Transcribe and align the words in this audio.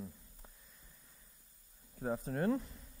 Amen. 0.00 0.12
Good 2.00 2.08
afternoon. 2.08 2.50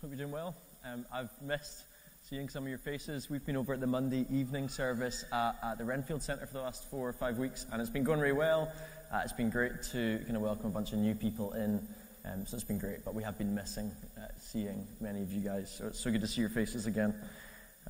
Hope 0.02 0.10
you're 0.10 0.18
doing 0.18 0.32
well. 0.32 0.54
Um, 0.84 1.06
I've 1.10 1.30
missed 1.40 1.84
seeing 2.28 2.50
some 2.50 2.64
of 2.64 2.68
your 2.68 2.78
faces. 2.78 3.30
We've 3.30 3.44
been 3.44 3.56
over 3.56 3.72
at 3.72 3.80
the 3.80 3.86
Monday 3.86 4.26
evening 4.30 4.68
service 4.68 5.24
at, 5.32 5.54
at 5.62 5.78
the 5.78 5.84
Renfield 5.84 6.22
Centre 6.22 6.46
for 6.46 6.52
the 6.52 6.60
last 6.60 6.90
four 6.90 7.08
or 7.08 7.12
five 7.14 7.38
weeks, 7.38 7.64
and 7.72 7.80
it's 7.80 7.90
been 7.90 8.04
going 8.04 8.20
really 8.20 8.36
well. 8.36 8.70
Uh, 9.10 9.22
it's 9.24 9.32
been 9.32 9.48
great 9.48 9.82
to 9.92 10.18
kind 10.24 10.36
of 10.36 10.42
welcome 10.42 10.66
a 10.66 10.70
bunch 10.70 10.92
of 10.92 10.98
new 10.98 11.14
people 11.14 11.54
in, 11.54 11.80
um, 12.26 12.44
so 12.44 12.54
it's 12.56 12.64
been 12.64 12.78
great. 12.78 13.02
But 13.02 13.14
we 13.14 13.22
have 13.22 13.38
been 13.38 13.54
missing 13.54 13.90
uh, 14.18 14.26
seeing 14.38 14.86
many 15.00 15.22
of 15.22 15.32
you 15.32 15.40
guys, 15.40 15.74
so 15.78 15.86
it's 15.86 16.00
so 16.00 16.10
good 16.10 16.20
to 16.20 16.28
see 16.28 16.42
your 16.42 16.50
faces 16.50 16.86
again. 16.86 17.14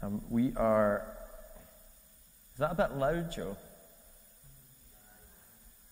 Um, 0.03 0.23
we 0.31 0.53
are. 0.55 1.05
Is 2.53 2.61
that 2.61 2.73
a 2.73 2.75
bit 2.77 2.97
loud, 2.97 3.33
Joe? 3.33 3.57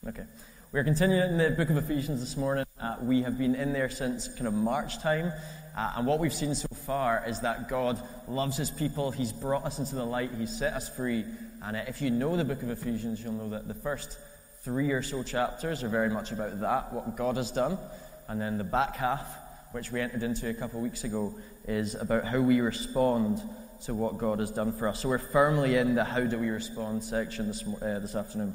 Okay. 0.06 0.24
We're 0.70 0.84
continuing 0.84 1.30
in 1.30 1.38
the 1.38 1.48
book 1.48 1.70
of 1.70 1.78
Ephesians 1.78 2.20
this 2.20 2.36
morning. 2.36 2.66
Uh, 2.78 2.96
we 3.00 3.22
have 3.22 3.38
been 3.38 3.54
in 3.54 3.72
there 3.72 3.88
since 3.88 4.28
kind 4.28 4.46
of 4.46 4.52
March 4.52 4.98
time. 4.98 5.32
Uh, 5.74 5.94
and 5.96 6.06
what 6.06 6.18
we've 6.18 6.34
seen 6.34 6.54
so 6.54 6.68
far 6.84 7.24
is 7.26 7.40
that 7.40 7.70
God 7.70 7.98
loves 8.28 8.58
his 8.58 8.70
people. 8.70 9.10
He's 9.10 9.32
brought 9.32 9.64
us 9.64 9.78
into 9.78 9.94
the 9.94 10.04
light. 10.04 10.30
He's 10.36 10.54
set 10.54 10.74
us 10.74 10.86
free. 10.94 11.24
And 11.62 11.74
uh, 11.74 11.84
if 11.88 12.02
you 12.02 12.10
know 12.10 12.36
the 12.36 12.44
book 12.44 12.62
of 12.62 12.68
Ephesians, 12.68 13.24
you'll 13.24 13.32
know 13.32 13.48
that 13.48 13.66
the 13.66 13.72
first 13.72 14.18
three 14.62 14.90
or 14.90 15.02
so 15.02 15.22
chapters 15.22 15.82
are 15.82 15.88
very 15.88 16.10
much 16.10 16.32
about 16.32 16.60
that, 16.60 16.92
what 16.92 17.16
God 17.16 17.38
has 17.38 17.50
done. 17.50 17.78
And 18.28 18.38
then 18.38 18.58
the 18.58 18.64
back 18.64 18.94
half, 18.94 19.26
which 19.72 19.90
we 19.90 20.02
entered 20.02 20.22
into 20.22 20.50
a 20.50 20.54
couple 20.54 20.80
of 20.80 20.82
weeks 20.82 21.02
ago, 21.02 21.34
is 21.66 21.94
about 21.94 22.26
how 22.26 22.40
we 22.40 22.60
respond 22.60 23.40
to 23.84 23.94
what 23.94 24.18
God 24.18 24.38
has 24.38 24.50
done 24.50 24.72
for 24.72 24.86
us. 24.88 25.00
So 25.00 25.08
we're 25.08 25.16
firmly 25.16 25.76
in 25.76 25.94
the 25.94 26.04
how 26.04 26.24
do 26.24 26.36
we 26.36 26.50
respond 26.50 27.02
section 27.02 27.48
this, 27.48 27.66
uh, 27.66 28.00
this 28.00 28.14
afternoon. 28.14 28.52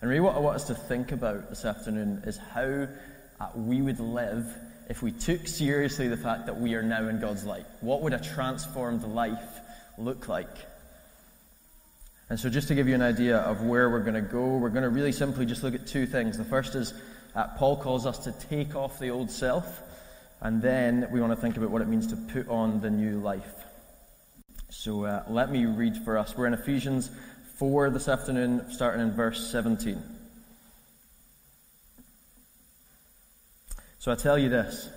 And 0.00 0.08
really, 0.08 0.20
what 0.20 0.34
I 0.34 0.38
want 0.38 0.56
us 0.56 0.68
to 0.68 0.74
think 0.74 1.12
about 1.12 1.50
this 1.50 1.66
afternoon 1.66 2.22
is 2.24 2.38
how 2.38 2.88
uh, 3.38 3.48
we 3.54 3.82
would 3.82 4.00
live 4.00 4.46
if 4.88 5.02
we 5.02 5.12
took 5.12 5.46
seriously 5.46 6.08
the 6.08 6.16
fact 6.16 6.46
that 6.46 6.58
we 6.58 6.74
are 6.74 6.82
now 6.82 7.08
in 7.08 7.20
God's 7.20 7.44
light. 7.44 7.66
What 7.82 8.00
would 8.00 8.14
a 8.14 8.18
transformed 8.18 9.04
life 9.04 9.60
look 9.98 10.26
like? 10.26 10.48
And 12.30 12.40
so, 12.40 12.48
just 12.48 12.68
to 12.68 12.74
give 12.74 12.88
you 12.88 12.94
an 12.94 13.02
idea 13.02 13.36
of 13.36 13.60
where 13.60 13.90
we're 13.90 14.02
going 14.02 14.14
to 14.14 14.22
go, 14.22 14.56
we're 14.56 14.70
going 14.70 14.84
to 14.84 14.88
really 14.88 15.12
simply 15.12 15.44
just 15.44 15.62
look 15.62 15.74
at 15.74 15.86
two 15.86 16.06
things. 16.06 16.38
The 16.38 16.44
first 16.44 16.74
is 16.74 16.94
uh, 17.34 17.48
Paul 17.58 17.76
calls 17.76 18.06
us 18.06 18.20
to 18.20 18.32
take 18.48 18.74
off 18.74 18.98
the 18.98 19.10
old 19.10 19.30
self, 19.30 19.82
and 20.40 20.62
then 20.62 21.08
we 21.12 21.20
want 21.20 21.34
to 21.34 21.40
think 21.40 21.58
about 21.58 21.68
what 21.70 21.82
it 21.82 21.88
means 21.88 22.06
to 22.06 22.16
put 22.16 22.48
on 22.48 22.80
the 22.80 22.90
new 22.90 23.18
life. 23.18 23.52
So, 24.70 25.04
uh, 25.04 25.24
let 25.28 25.50
me 25.50 25.66
read 25.66 25.98
for 25.98 26.16
us. 26.16 26.34
We're 26.34 26.46
in 26.46 26.54
Ephesians 26.54 27.10
4 27.60 27.90
this 27.90 28.08
afternoon, 28.08 28.64
starting 28.72 29.02
in 29.02 29.12
verse 29.12 29.50
17. 29.50 30.02
So 33.98 34.10
I 34.10 34.14
tell 34.14 34.38
you 34.38 34.48
this, 34.48 34.88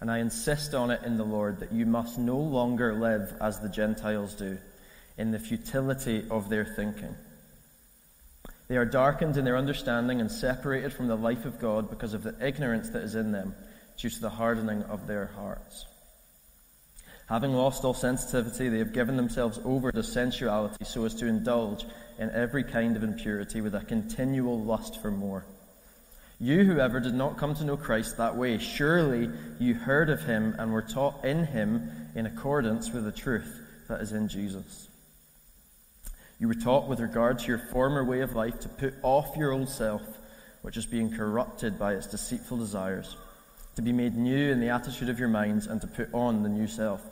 and 0.00 0.08
I 0.08 0.18
insist 0.18 0.72
on 0.72 0.92
it 0.92 1.02
in 1.02 1.16
the 1.16 1.24
Lord, 1.24 1.58
that 1.58 1.72
you 1.72 1.84
must 1.84 2.16
no 2.16 2.38
longer 2.38 2.94
live 2.94 3.34
as 3.40 3.58
the 3.58 3.68
Gentiles 3.68 4.34
do, 4.34 4.56
in 5.18 5.32
the 5.32 5.40
futility 5.40 6.24
of 6.30 6.48
their 6.48 6.64
thinking. 6.64 7.16
They 8.68 8.76
are 8.76 8.84
darkened 8.84 9.36
in 9.36 9.44
their 9.44 9.56
understanding 9.56 10.20
and 10.20 10.30
separated 10.30 10.92
from 10.92 11.08
the 11.08 11.16
life 11.16 11.44
of 11.44 11.58
God 11.58 11.90
because 11.90 12.14
of 12.14 12.22
the 12.22 12.36
ignorance 12.40 12.88
that 12.90 13.02
is 13.02 13.16
in 13.16 13.32
them, 13.32 13.52
due 13.98 14.10
to 14.10 14.20
the 14.20 14.30
hardening 14.30 14.84
of 14.84 15.08
their 15.08 15.26
hearts. 15.26 15.86
Having 17.28 17.54
lost 17.54 17.84
all 17.84 17.94
sensitivity, 17.94 18.68
they 18.68 18.78
have 18.78 18.92
given 18.92 19.16
themselves 19.16 19.58
over 19.64 19.90
to 19.90 20.02
sensuality 20.02 20.84
so 20.84 21.04
as 21.04 21.14
to 21.16 21.26
indulge 21.26 21.84
in 22.18 22.30
every 22.30 22.62
kind 22.62 22.96
of 22.96 23.02
impurity 23.02 23.60
with 23.60 23.74
a 23.74 23.80
continual 23.80 24.60
lust 24.60 25.02
for 25.02 25.10
more. 25.10 25.44
You, 26.38 26.64
whoever, 26.64 27.00
did 27.00 27.14
not 27.14 27.36
come 27.36 27.54
to 27.56 27.64
know 27.64 27.76
Christ 27.76 28.18
that 28.18 28.36
way, 28.36 28.58
surely 28.58 29.28
you 29.58 29.74
heard 29.74 30.08
of 30.08 30.22
him 30.22 30.54
and 30.58 30.72
were 30.72 30.82
taught 30.82 31.24
in 31.24 31.46
him 31.46 31.90
in 32.14 32.26
accordance 32.26 32.92
with 32.92 33.04
the 33.04 33.12
truth 33.12 33.60
that 33.88 34.00
is 34.00 34.12
in 34.12 34.28
Jesus. 34.28 34.88
You 36.38 36.46
were 36.48 36.54
taught 36.54 36.86
with 36.86 37.00
regard 37.00 37.40
to 37.40 37.48
your 37.48 37.58
former 37.58 38.04
way 38.04 38.20
of 38.20 38.36
life 38.36 38.60
to 38.60 38.68
put 38.68 38.94
off 39.02 39.36
your 39.36 39.50
old 39.50 39.70
self, 39.70 40.02
which 40.62 40.76
is 40.76 40.86
being 40.86 41.10
corrupted 41.10 41.78
by 41.78 41.94
its 41.94 42.06
deceitful 42.06 42.58
desires 42.58 43.16
to 43.76 43.82
be 43.82 43.92
made 43.92 44.16
new 44.16 44.50
in 44.50 44.58
the 44.58 44.70
attitude 44.70 45.10
of 45.10 45.18
your 45.18 45.28
minds, 45.28 45.66
and 45.66 45.80
to 45.82 45.86
put 45.86 46.12
on 46.12 46.42
the 46.42 46.48
new 46.48 46.66
self, 46.66 47.02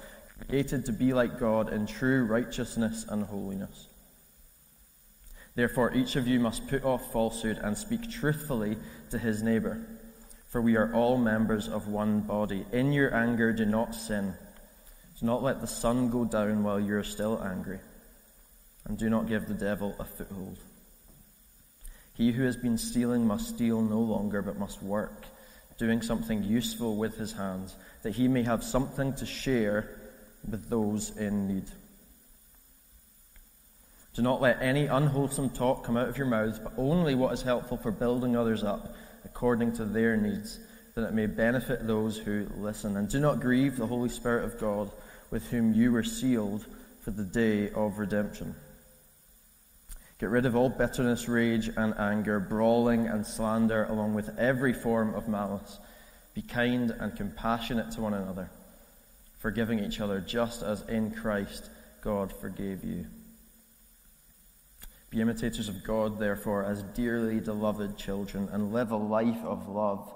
created 0.48 0.84
to 0.86 0.92
be 0.92 1.12
like 1.12 1.38
God 1.38 1.72
in 1.72 1.86
true 1.86 2.24
righteousness 2.24 3.04
and 3.08 3.24
holiness. 3.24 3.88
Therefore, 5.54 5.94
each 5.94 6.16
of 6.16 6.26
you 6.26 6.40
must 6.40 6.66
put 6.66 6.82
off 6.82 7.12
falsehood 7.12 7.58
and 7.62 7.76
speak 7.76 8.10
truthfully 8.10 8.76
to 9.10 9.18
his 9.18 9.42
neighbor, 9.42 9.86
for 10.48 10.60
we 10.60 10.76
are 10.76 10.92
all 10.94 11.18
members 11.18 11.68
of 11.68 11.86
one 11.86 12.20
body. 12.20 12.64
In 12.72 12.92
your 12.92 13.14
anger, 13.14 13.52
do 13.52 13.66
not 13.66 13.94
sin. 13.94 14.34
Do 15.20 15.26
not 15.26 15.42
let 15.42 15.60
the 15.60 15.66
sun 15.66 16.10
go 16.10 16.24
down 16.24 16.64
while 16.64 16.80
you 16.80 16.96
are 16.96 17.04
still 17.04 17.40
angry, 17.44 17.78
and 18.86 18.98
do 18.98 19.10
not 19.10 19.28
give 19.28 19.46
the 19.46 19.54
devil 19.54 19.94
a 19.98 20.04
foothold. 20.04 20.56
He 22.14 22.32
who 22.32 22.44
has 22.44 22.56
been 22.56 22.78
stealing 22.78 23.26
must 23.26 23.54
steal 23.54 23.82
no 23.82 24.00
longer, 24.00 24.40
but 24.40 24.58
must 24.58 24.82
work 24.82 25.26
doing 25.78 26.02
something 26.02 26.42
useful 26.42 26.96
with 26.96 27.16
his 27.16 27.32
hands, 27.32 27.74
that 28.02 28.14
he 28.14 28.28
may 28.28 28.42
have 28.42 28.62
something 28.62 29.14
to 29.14 29.26
share 29.26 29.88
with 30.48 30.68
those 30.68 31.16
in 31.16 31.48
need. 31.48 31.64
Do 34.14 34.22
not 34.22 34.40
let 34.40 34.62
any 34.62 34.86
unwholesome 34.86 35.50
talk 35.50 35.84
come 35.84 35.96
out 35.96 36.08
of 36.08 36.16
your 36.16 36.28
mouths, 36.28 36.60
but 36.60 36.72
only 36.76 37.14
what 37.16 37.32
is 37.32 37.42
helpful 37.42 37.76
for 37.76 37.90
building 37.90 38.36
others 38.36 38.62
up 38.62 38.94
according 39.24 39.72
to 39.76 39.84
their 39.84 40.16
needs, 40.16 40.60
that 40.94 41.08
it 41.08 41.14
may 41.14 41.26
benefit 41.26 41.86
those 41.86 42.16
who 42.16 42.46
listen. 42.56 42.96
And 42.96 43.08
do 43.08 43.18
not 43.18 43.40
grieve 43.40 43.76
the 43.76 43.86
Holy 43.86 44.08
Spirit 44.08 44.44
of 44.44 44.60
God, 44.60 44.90
with 45.30 45.48
whom 45.48 45.72
you 45.72 45.90
were 45.90 46.04
sealed 46.04 46.64
for 47.00 47.10
the 47.10 47.24
day 47.24 47.70
of 47.70 47.98
redemption. 47.98 48.54
Get 50.18 50.30
rid 50.30 50.46
of 50.46 50.54
all 50.54 50.68
bitterness, 50.68 51.28
rage, 51.28 51.68
and 51.76 51.94
anger, 51.98 52.38
brawling 52.38 53.06
and 53.06 53.26
slander, 53.26 53.84
along 53.84 54.14
with 54.14 54.38
every 54.38 54.72
form 54.72 55.14
of 55.14 55.28
malice. 55.28 55.78
Be 56.34 56.42
kind 56.42 56.90
and 56.90 57.16
compassionate 57.16 57.90
to 57.92 58.00
one 58.00 58.14
another, 58.14 58.50
forgiving 59.38 59.80
each 59.80 60.00
other, 60.00 60.20
just 60.20 60.62
as 60.62 60.82
in 60.88 61.10
Christ 61.10 61.68
God 62.00 62.32
forgave 62.32 62.84
you. 62.84 63.06
Be 65.10 65.20
imitators 65.20 65.68
of 65.68 65.82
God, 65.84 66.18
therefore, 66.18 66.64
as 66.64 66.82
dearly 66.82 67.40
beloved 67.40 67.96
children, 67.96 68.48
and 68.52 68.72
live 68.72 68.92
a 68.92 68.96
life 68.96 69.44
of 69.44 69.68
love, 69.68 70.12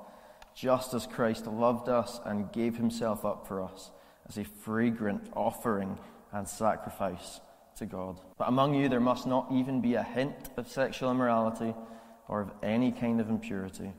just 0.55 0.95
as 0.95 1.07
Christ 1.07 1.47
loved 1.47 1.89
us 1.89 2.21
and 2.25 2.53
gave 2.53 2.77
himself 2.77 3.25
up 3.25 3.47
for 3.49 3.63
us 3.63 3.91
as 4.29 4.39
a 4.39 4.45
fragrant 4.45 5.29
offering 5.35 5.99
and 6.33 6.49
sacrifice 6.49 7.41
to 7.78 7.87
God. 7.87 8.21
But 8.37 8.49
among 8.49 8.75
you 8.75 8.89
there 8.89 9.00
must 9.00 9.27
not 9.27 9.49
even 9.53 9.81
be 9.81 9.94
a 9.94 10.03
hint 10.03 10.50
of 10.56 10.69
sexual 10.69 11.11
immorality 11.11 11.75
or 12.28 12.41
of 12.43 12.50
any 12.62 12.93
kind 12.93 13.21
of 13.21 13.31
impurity 13.31 13.93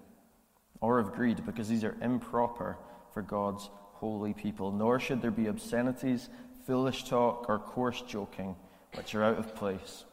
or 0.81 0.99
of 0.99 1.11
greed, 1.11 1.45
because 1.45 1.67
these 1.67 1.83
are 1.83 1.97
improper 2.01 2.77
for 3.13 3.21
God's 3.21 3.69
holy 3.73 4.33
people. 4.33 4.71
Nor 4.71 4.99
should 4.99 5.21
there 5.21 5.31
be 5.31 5.47
obscenities, 5.47 6.29
foolish 6.65 7.03
talk, 7.03 7.49
or 7.49 7.59
coarse 7.59 8.01
joking, 8.01 8.55
which 8.95 9.13
are 9.13 9.23
out 9.23 9.37
of 9.37 9.55
place, 9.55 10.05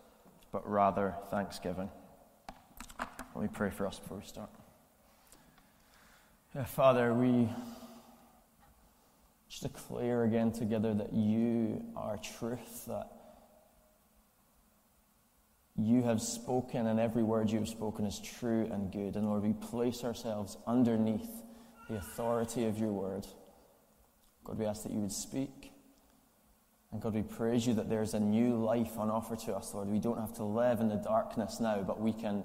but 0.50 0.68
rather 0.68 1.14
thanksgiving. 1.30 1.88
Let 3.34 3.42
me 3.42 3.48
pray 3.52 3.70
for 3.70 3.86
us 3.86 3.98
before 3.98 4.18
we 4.18 4.24
start. 4.24 4.50
Yeah, 6.54 6.64
Father, 6.64 7.14
we 7.14 7.48
just 9.48 9.62
declare 9.62 10.24
again 10.24 10.50
together 10.50 10.94
that 10.94 11.12
you 11.12 11.84
are 11.94 12.16
truth, 12.16 12.86
that 12.86 13.12
you 15.78 16.02
have 16.02 16.22
spoken, 16.22 16.86
and 16.86 16.98
every 16.98 17.22
word 17.22 17.50
you 17.50 17.58
have 17.58 17.68
spoken 17.68 18.06
is 18.06 18.18
true 18.18 18.68
and 18.72 18.90
good. 18.90 19.14
And 19.16 19.26
Lord, 19.26 19.42
we 19.42 19.52
place 19.52 20.04
ourselves 20.04 20.56
underneath 20.66 21.28
the 21.88 21.96
authority 21.96 22.64
of 22.66 22.78
your 22.78 22.92
word. 22.92 23.26
God, 24.44 24.58
we 24.58 24.64
ask 24.64 24.82
that 24.84 24.92
you 24.92 25.00
would 25.00 25.12
speak. 25.12 25.72
And 26.92 27.02
God, 27.02 27.14
we 27.14 27.22
praise 27.22 27.66
you 27.66 27.74
that 27.74 27.90
there's 27.90 28.14
a 28.14 28.20
new 28.20 28.56
life 28.56 28.98
on 28.98 29.10
offer 29.10 29.36
to 29.36 29.54
us, 29.54 29.74
Lord. 29.74 29.88
We 29.88 29.98
don't 29.98 30.18
have 30.18 30.32
to 30.34 30.44
live 30.44 30.80
in 30.80 30.88
the 30.88 30.96
darkness 30.96 31.60
now, 31.60 31.82
but 31.82 32.00
we 32.00 32.12
can, 32.12 32.44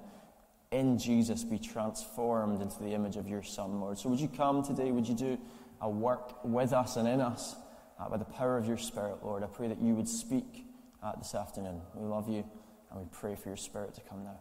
in 0.71 0.97
Jesus, 0.97 1.43
be 1.43 1.57
transformed 1.57 2.61
into 2.61 2.79
the 2.79 2.93
image 2.93 3.15
of 3.15 3.29
your 3.29 3.43
Son, 3.43 3.79
Lord. 3.79 3.97
So 3.97 4.09
would 4.09 4.19
you 4.19 4.27
come 4.27 4.61
today? 4.61 4.91
Would 4.91 5.07
you 5.07 5.15
do 5.15 5.37
a 5.79 5.89
work 5.89 6.43
with 6.43 6.73
us 6.73 6.97
and 6.97 7.07
in 7.07 7.21
us 7.21 7.55
uh, 7.97 8.09
by 8.09 8.17
the 8.17 8.25
power 8.25 8.57
of 8.57 8.67
your 8.67 8.77
Spirit, 8.77 9.23
Lord? 9.23 9.43
I 9.43 9.47
pray 9.47 9.69
that 9.69 9.81
you 9.81 9.95
would 9.95 10.09
speak 10.09 10.65
uh, 11.01 11.13
this 11.15 11.33
afternoon. 11.33 11.81
We 11.95 12.05
love 12.05 12.27
you. 12.27 12.43
And 12.91 13.01
we 13.01 13.07
pray 13.11 13.35
for 13.35 13.49
your 13.49 13.57
Spirit 13.57 13.95
to 13.95 14.01
come 14.01 14.23
now. 14.23 14.39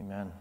Amen. 0.00 0.32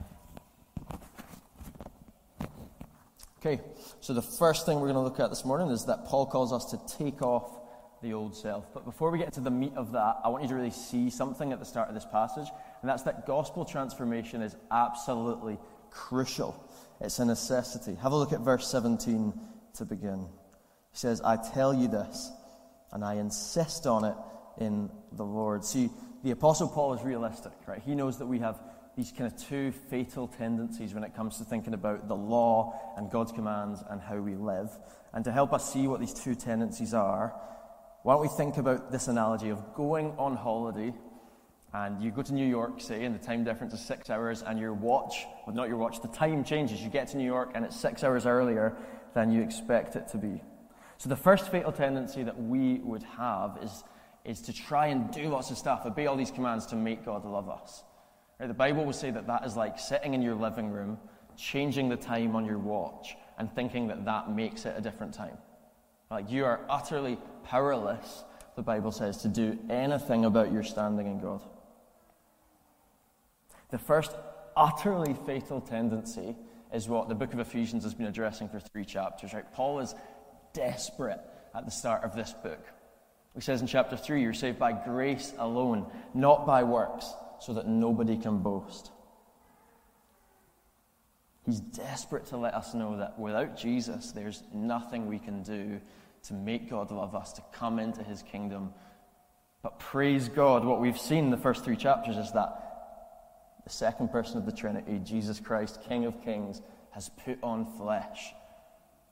Okay, 3.39 3.61
so 3.99 4.13
the 4.13 4.21
first 4.21 4.65
thing 4.65 4.79
we're 4.79 4.91
going 4.91 4.95
to 4.95 5.01
look 5.01 5.19
at 5.19 5.29
this 5.29 5.45
morning 5.45 5.69
is 5.69 5.85
that 5.85 6.05
Paul 6.05 6.25
calls 6.25 6.51
us 6.51 6.65
to 6.71 6.97
take 6.97 7.21
off 7.21 7.59
the 8.01 8.13
old 8.13 8.35
self. 8.35 8.73
But 8.73 8.85
before 8.85 9.11
we 9.11 9.17
get 9.19 9.33
to 9.33 9.41
the 9.41 9.51
meat 9.51 9.73
of 9.75 9.91
that, 9.91 10.17
I 10.23 10.29
want 10.29 10.43
you 10.43 10.49
to 10.49 10.55
really 10.55 10.71
see 10.71 11.09
something 11.09 11.51
at 11.51 11.59
the 11.59 11.65
start 11.65 11.87
of 11.89 11.95
this 11.95 12.05
passage, 12.05 12.47
and 12.81 12.89
that's 12.89 13.03
that 13.03 13.25
gospel 13.25 13.65
transformation 13.65 14.41
is 14.41 14.55
absolutely 14.71 15.57
crucial. 15.89 16.63
It's 16.99 17.19
a 17.19 17.25
necessity. 17.25 17.95
Have 17.95 18.11
a 18.11 18.15
look 18.15 18.33
at 18.33 18.39
verse 18.39 18.69
17 18.69 19.33
to 19.75 19.85
begin. 19.85 20.27
He 20.91 20.97
says, 20.97 21.21
I 21.21 21.37
tell 21.37 21.73
you 21.73 21.87
this, 21.87 22.31
and 22.91 23.03
I 23.03 23.15
insist 23.15 23.85
on 23.85 24.03
it 24.03 24.15
in 24.59 24.89
the 25.11 25.25
Lord. 25.25 25.63
See, 25.63 25.89
the 26.23 26.31
Apostle 26.31 26.67
Paul 26.67 26.93
is 26.93 27.03
realistic, 27.03 27.53
right? 27.67 27.81
He 27.85 27.95
knows 27.95 28.17
that 28.19 28.25
we 28.25 28.39
have 28.39 28.61
these 28.95 29.11
kind 29.11 29.31
of 29.31 29.37
two 29.37 29.71
fatal 29.71 30.27
tendencies 30.27 30.93
when 30.93 31.03
it 31.03 31.15
comes 31.15 31.37
to 31.37 31.43
thinking 31.43 31.73
about 31.73 32.07
the 32.07 32.15
law 32.15 32.93
and 32.97 33.11
God's 33.11 33.31
commands 33.31 33.83
and 33.89 34.01
how 34.01 34.17
we 34.17 34.35
live. 34.35 34.69
And 35.13 35.23
to 35.25 35.31
help 35.31 35.53
us 35.53 35.71
see 35.71 35.87
what 35.87 35.99
these 35.99 36.13
two 36.13 36.35
tendencies 36.35 36.93
are, 36.93 37.33
why 38.03 38.13
don't 38.13 38.21
we 38.21 38.27
think 38.29 38.57
about 38.57 38.91
this 38.91 39.07
analogy 39.07 39.49
of 39.49 39.73
going 39.75 40.13
on 40.17 40.35
holiday 40.35 40.93
and 41.73 42.01
you 42.01 42.11
go 42.11 42.21
to 42.21 42.33
New 42.33 42.47
York, 42.47 42.79
say, 42.79 43.03
and 43.03 43.13
the 43.13 43.23
time 43.23 43.43
difference 43.43 43.73
is 43.73 43.81
six 43.81 44.09
hours, 44.09 44.41
and 44.41 44.57
your 44.57 44.73
watch, 44.73 45.25
well, 45.45 45.55
not 45.55 45.67
your 45.67 45.77
watch, 45.77 46.01
the 46.01 46.07
time 46.07 46.43
changes. 46.43 46.81
You 46.81 46.89
get 46.89 47.09
to 47.09 47.17
New 47.17 47.25
York, 47.25 47.51
and 47.55 47.65
it's 47.65 47.75
six 47.75 48.03
hours 48.03 48.25
earlier 48.25 48.75
than 49.13 49.31
you 49.31 49.41
expect 49.41 49.95
it 49.95 50.07
to 50.09 50.17
be. 50.17 50.41
So, 50.97 51.09
the 51.09 51.15
first 51.15 51.51
fatal 51.51 51.71
tendency 51.71 52.23
that 52.23 52.41
we 52.41 52.79
would 52.79 53.03
have 53.03 53.59
is, 53.61 53.83
is 54.27 54.41
to 54.41 54.53
try 54.53 54.87
and 54.87 55.09
do 55.11 55.29
lots 55.29 55.49
of 55.49 55.57
stuff, 55.57 55.85
obey 55.85 56.05
all 56.05 56.17
these 56.17 56.31
commands 56.31 56.65
to 56.67 56.75
make 56.75 57.05
God 57.05 57.25
love 57.25 57.49
us. 57.49 57.83
Right? 58.39 58.47
The 58.47 58.53
Bible 58.53 58.85
will 58.85 58.93
say 58.93 59.09
that 59.09 59.25
that 59.27 59.45
is 59.45 59.55
like 59.55 59.79
sitting 59.79 60.13
in 60.13 60.21
your 60.21 60.35
living 60.35 60.69
room, 60.69 60.99
changing 61.37 61.89
the 61.89 61.95
time 61.95 62.35
on 62.35 62.45
your 62.45 62.59
watch, 62.59 63.15
and 63.39 63.51
thinking 63.55 63.87
that 63.87 64.05
that 64.05 64.29
makes 64.29 64.65
it 64.65 64.75
a 64.77 64.81
different 64.81 65.13
time. 65.13 65.37
Like 66.11 66.29
you 66.29 66.45
are 66.45 66.59
utterly 66.69 67.17
powerless, 67.45 68.23
the 68.55 68.61
Bible 68.61 68.91
says, 68.91 69.17
to 69.17 69.29
do 69.29 69.57
anything 69.69 70.25
about 70.25 70.51
your 70.51 70.63
standing 70.63 71.07
in 71.07 71.19
God. 71.19 71.41
The 73.69 73.77
first 73.77 74.15
utterly 74.55 75.15
fatal 75.25 75.61
tendency 75.61 76.35
is 76.73 76.89
what 76.89 77.07
the 77.07 77.15
book 77.15 77.33
of 77.33 77.39
Ephesians 77.39 77.83
has 77.83 77.93
been 77.93 78.07
addressing 78.07 78.49
for 78.49 78.59
three 78.59 78.85
chapters, 78.85 79.33
right? 79.33 79.49
Paul 79.53 79.79
is 79.79 79.95
desperate 80.53 81.21
at 81.55 81.65
the 81.65 81.71
start 81.71 82.03
of 82.03 82.15
this 82.15 82.33
book. 82.43 82.65
He 83.37 83.41
says 83.41 83.61
in 83.61 83.67
chapter 83.67 83.95
3, 83.95 84.23
you're 84.23 84.33
saved 84.33 84.57
by 84.57 84.71
grace 84.71 85.31
alone, 85.37 85.85
not 86.15 86.47
by 86.47 86.63
works, 86.63 87.13
so 87.39 87.53
that 87.53 87.67
nobody 87.67 88.17
can 88.17 88.39
boast. 88.39 88.89
He's 91.45 91.59
desperate 91.59 92.25
to 92.27 92.37
let 92.37 92.55
us 92.55 92.73
know 92.73 92.97
that 92.97 93.19
without 93.19 93.55
Jesus, 93.55 94.11
there's 94.11 94.41
nothing 94.51 95.05
we 95.05 95.19
can 95.19 95.43
do 95.43 95.79
to 96.23 96.33
make 96.33 96.67
God 96.67 96.89
love 96.89 97.13
us, 97.13 97.31
to 97.33 97.43
come 97.53 97.77
into 97.77 98.01
his 98.01 98.23
kingdom. 98.23 98.73
But 99.61 99.77
praise 99.77 100.29
God, 100.29 100.65
what 100.65 100.81
we've 100.81 100.99
seen 100.99 101.25
in 101.25 101.29
the 101.29 101.37
first 101.37 101.63
three 101.63 101.77
chapters 101.77 102.17
is 102.17 102.31
that 102.31 103.59
the 103.63 103.69
second 103.69 104.11
person 104.11 104.39
of 104.39 104.47
the 104.47 104.51
Trinity, 104.51 104.99
Jesus 105.03 105.39
Christ, 105.39 105.79
King 105.87 106.05
of 106.05 106.23
Kings, 106.23 106.63
has 106.89 107.11
put 107.23 107.37
on 107.43 107.67
flesh 107.77 108.33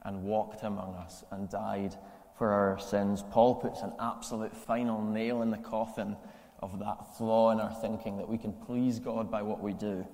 and 0.01 0.23
walked 0.23 0.63
among 0.63 0.95
us 0.95 1.23
and 1.29 1.47
died 1.47 1.95
for 2.37 2.51
our 2.51 2.79
sins. 2.79 3.23
Paul 3.31 3.55
puts 3.55 3.81
an 3.81 3.93
absolute 3.99 4.55
final 4.55 5.01
nail 5.01 5.41
in 5.41 5.51
the 5.51 5.57
coffin 5.57 6.15
of 6.59 6.79
that 6.79 7.17
flaw 7.17 7.51
in 7.51 7.59
our 7.59 7.73
thinking 7.81 8.17
that 8.17 8.27
we 8.27 8.37
can 8.37 8.53
please 8.53 8.99
God 8.99 9.31
by 9.31 9.41
what 9.41 9.61
we 9.61 9.73
do. 9.73 10.05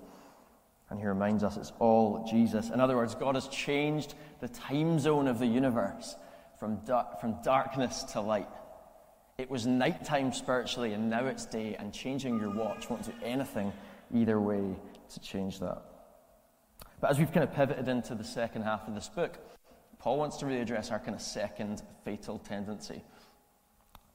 And 0.89 0.99
he 0.99 1.05
reminds 1.05 1.43
us 1.43 1.55
it's 1.57 1.71
all 1.79 2.27
Jesus. 2.29 2.69
In 2.69 2.81
other 2.81 2.97
words, 2.97 3.15
God 3.15 3.35
has 3.35 3.47
changed 3.47 4.13
the 4.41 4.49
time 4.49 4.99
zone 4.99 5.27
of 5.27 5.39
the 5.39 5.47
universe 5.47 6.15
from, 6.59 6.79
from 7.21 7.41
darkness 7.43 8.03
to 8.11 8.21
light. 8.21 8.49
It 9.37 9.49
was 9.49 9.65
nighttime 9.65 10.33
spiritually, 10.33 10.93
and 10.93 11.09
now 11.09 11.25
it's 11.25 11.45
day, 11.45 11.75
and 11.79 11.93
changing 11.93 12.39
your 12.39 12.51
watch 12.51 12.89
won't 12.89 13.05
do 13.05 13.13
anything 13.23 13.71
either 14.13 14.39
way 14.39 14.75
to 15.13 15.19
change 15.21 15.59
that. 15.59 15.81
But 16.99 17.09
as 17.09 17.17
we've 17.17 17.31
kind 17.31 17.43
of 17.43 17.53
pivoted 17.55 17.87
into 17.87 18.13
the 18.13 18.23
second 18.23 18.63
half 18.63 18.87
of 18.87 18.93
this 18.93 19.09
book, 19.09 19.39
Paul 20.01 20.17
wants 20.17 20.37
to 20.37 20.47
really 20.47 20.61
address 20.61 20.89
our 20.89 20.97
kind 20.97 21.13
of 21.13 21.21
second 21.21 21.83
fatal 22.03 22.39
tendency, 22.39 23.03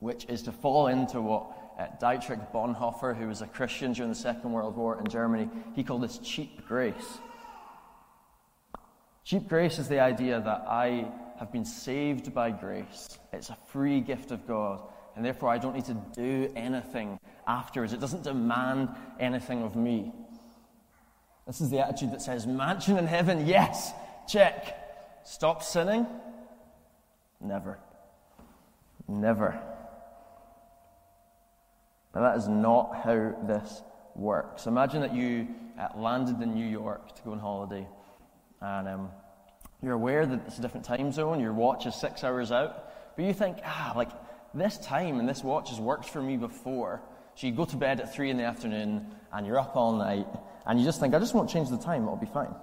which 0.01 0.25
is 0.25 0.43
to 0.43 0.53
fall 0.53 0.89
into 0.89 1.21
what 1.23 1.47
uh, 1.79 1.87
Dietrich 2.01 2.41
Bonhoeffer, 2.53 3.17
who 3.17 3.29
was 3.29 3.41
a 3.41 3.47
Christian 3.47 3.93
during 3.93 4.11
the 4.11 4.19
Second 4.19 4.51
World 4.51 4.77
War 4.77 4.99
in 4.99 5.07
Germany, 5.07 5.49
he 5.77 5.85
called 5.85 6.03
this 6.03 6.19
cheap 6.19 6.67
grace. 6.67 7.19
Cheap 9.23 9.47
grace 9.49 9.79
is 9.79 9.87
the 9.87 10.01
idea 10.01 10.41
that 10.41 10.65
I 10.67 11.09
have 11.39 11.53
been 11.53 11.65
saved 11.65 12.35
by 12.35 12.51
grace. 12.51 13.21
It's 13.33 13.51
a 13.51 13.59
free 13.69 14.01
gift 14.01 14.33
of 14.33 14.45
God, 14.45 14.81
and 15.15 15.25
therefore 15.25 15.51
I 15.51 15.59
don't 15.59 15.77
need 15.77 15.85
to 15.85 16.03
do 16.15 16.53
anything 16.57 17.21
afterwards. 17.47 17.93
It 17.93 18.01
doesn't 18.01 18.25
demand 18.25 18.89
anything 19.21 19.63
of 19.63 19.77
me. 19.77 20.13
This 21.47 21.61
is 21.61 21.71
the 21.71 21.79
attitude 21.79 22.11
that 22.11 22.23
says, 22.23 22.45
Mansion 22.45 22.99
in 22.99 23.07
heaven, 23.07 23.47
yes, 23.47 23.93
check. 24.29 24.83
Stop 25.27 25.65
sinning? 25.65 26.07
Never. 27.41 27.81
Never. 29.09 29.61
But 32.13 32.21
that 32.21 32.37
is 32.37 32.47
not 32.47 33.01
how 33.03 33.35
this 33.45 33.83
works. 34.15 34.69
Imagine 34.69 35.01
that 35.01 35.13
you 35.13 35.49
uh, 35.81 35.89
landed 35.97 36.41
in 36.41 36.55
New 36.55 36.65
York 36.65 37.17
to 37.17 37.23
go 37.23 37.33
on 37.33 37.41
holiday, 37.41 37.89
and 38.61 38.87
um, 38.87 39.11
you're 39.83 39.95
aware 39.95 40.27
that 40.27 40.47
it's 40.47 40.59
a 40.59 40.63
different 40.63 40.87
time 40.87 41.11
zone, 41.11 41.41
your 41.41 41.53
watch 41.53 41.87
is 41.87 41.97
six 41.97 42.23
hours 42.23 42.53
out, 42.53 42.89
but 43.17 43.25
you 43.25 43.35
think, 43.35 43.59
ah, 43.65 43.95
like, 43.97 44.11
this 44.55 44.79
time 44.79 45.19
and 45.19 45.29
this 45.29 45.43
watch 45.43 45.71
has 45.71 45.81
worked 45.81 46.09
for 46.09 46.23
me 46.23 46.37
before. 46.37 47.03
So 47.35 47.49
you 47.49 47.53
go 47.53 47.65
to 47.65 47.77
bed 47.77 47.99
at 47.99 48.15
three 48.15 48.31
in 48.31 48.37
the 48.37 48.45
afternoon 48.45 49.07
and 49.33 49.45
you're 49.45 49.59
up 49.59 49.75
all 49.75 49.93
night 49.93 50.29
and 50.67 50.79
you 50.79 50.87
just 50.87 51.01
think, 51.01 51.15
I 51.15 51.19
just 51.19 51.35
won't 51.35 51.51
change 51.51 51.69
the 51.69 51.79
time, 51.79 52.05
it'll 52.05 52.15
be 52.15 52.27
fine. 52.27 52.55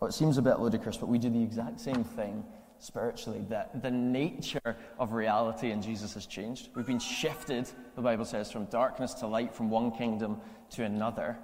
Well, 0.00 0.08
it 0.08 0.12
seems 0.12 0.38
a 0.38 0.42
bit 0.42 0.60
ludicrous, 0.60 0.96
but 0.96 1.08
we 1.08 1.18
do 1.18 1.30
the 1.30 1.42
exact 1.42 1.80
same 1.80 2.04
thing 2.04 2.44
spiritually. 2.78 3.44
That 3.48 3.82
the 3.82 3.90
nature 3.90 4.76
of 4.98 5.12
reality 5.12 5.70
in 5.70 5.80
Jesus 5.80 6.14
has 6.14 6.26
changed. 6.26 6.68
We've 6.74 6.86
been 6.86 6.98
shifted, 6.98 7.68
the 7.94 8.02
Bible 8.02 8.24
says, 8.24 8.50
from 8.50 8.66
darkness 8.66 9.14
to 9.14 9.26
light, 9.26 9.54
from 9.54 9.70
one 9.70 9.90
kingdom 9.90 10.40
to 10.70 10.84
another. 10.84 11.38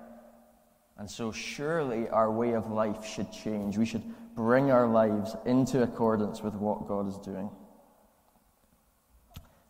And 0.99 1.11
so, 1.11 1.33
surely 1.33 2.09
our 2.11 2.31
way 2.31 2.53
of 2.53 2.71
life 2.71 3.07
should 3.07 3.33
change. 3.33 3.79
We 3.79 3.87
should 3.87 4.05
bring 4.35 4.71
our 4.71 4.87
lives 4.87 5.35
into 5.47 5.83
accordance 5.83 6.43
with 6.43 6.55
what 6.55 6.87
God 6.87 7.09
is 7.09 7.17
doing. 7.19 7.51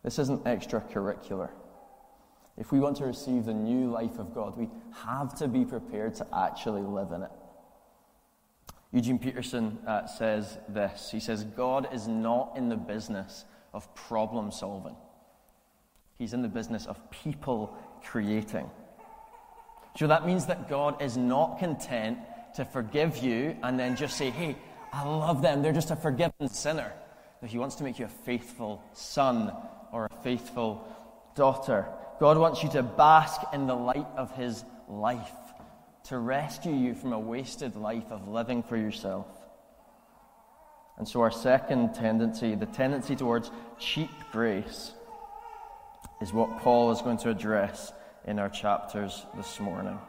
This 0.03 0.19
isn't 0.19 0.43
extracurricular. 0.43 1.49
If 2.57 2.71
we 2.71 2.79
want 2.79 2.97
to 2.97 3.05
receive 3.05 3.45
the 3.45 3.53
new 3.53 3.89
life 3.89 4.19
of 4.19 4.35
God, 4.35 4.57
we 4.57 4.69
have 5.05 5.33
to 5.35 5.47
be 5.47 5.63
prepared 5.65 6.15
to 6.15 6.27
actually 6.35 6.81
live 6.81 7.11
in 7.11 7.23
it. 7.23 7.31
Eugene 8.93 9.17
Peterson 9.17 9.79
uh, 9.87 10.05
says 10.05 10.57
this 10.69 11.09
He 11.11 11.19
says, 11.19 11.43
God 11.43 11.89
is 11.91 12.07
not 12.07 12.53
in 12.55 12.69
the 12.69 12.77
business 12.77 13.43
of 13.73 13.93
problem 13.95 14.51
solving, 14.51 14.95
He's 16.17 16.33
in 16.33 16.41
the 16.41 16.47
business 16.47 16.85
of 16.85 17.11
people 17.11 17.75
creating. 18.03 18.69
So 19.97 20.07
that 20.07 20.25
means 20.25 20.47
that 20.47 20.69
God 20.69 21.01
is 21.01 21.17
not 21.17 21.59
content 21.59 22.17
to 22.55 22.65
forgive 22.65 23.17
you 23.17 23.55
and 23.61 23.79
then 23.79 23.95
just 23.95 24.17
say, 24.17 24.31
hey, 24.31 24.55
I 24.91 25.03
love 25.03 25.41
them. 25.41 25.61
They're 25.61 25.71
just 25.71 25.91
a 25.91 25.95
forgiven 25.95 26.49
sinner. 26.49 26.91
But 27.41 27.49
He 27.49 27.59
wants 27.59 27.75
to 27.75 27.83
make 27.83 27.99
you 27.99 28.05
a 28.05 28.09
faithful 28.25 28.83
son 28.93 29.51
or 29.91 30.05
a 30.05 30.23
faithful 30.23 30.87
daughter. 31.35 31.87
God 32.19 32.37
wants 32.37 32.63
you 32.63 32.69
to 32.69 32.83
bask 32.83 33.41
in 33.53 33.67
the 33.67 33.75
light 33.75 34.07
of 34.17 34.35
His 34.35 34.63
life, 34.87 35.31
to 36.05 36.17
rescue 36.17 36.73
you 36.73 36.93
from 36.93 37.13
a 37.13 37.19
wasted 37.19 37.75
life 37.75 38.11
of 38.11 38.27
living 38.27 38.63
for 38.63 38.77
yourself. 38.77 39.27
And 40.97 41.07
so, 41.07 41.21
our 41.21 41.31
second 41.31 41.93
tendency, 41.93 42.55
the 42.55 42.67
tendency 42.67 43.15
towards 43.15 43.49
cheap 43.79 44.11
grace, 44.31 44.91
is 46.21 46.33
what 46.33 46.59
Paul 46.59 46.91
is 46.91 47.01
going 47.01 47.17
to 47.19 47.29
address 47.29 47.91
in 48.25 48.39
our 48.39 48.49
chapters 48.49 49.25
this 49.35 49.59
morning. 49.59 49.99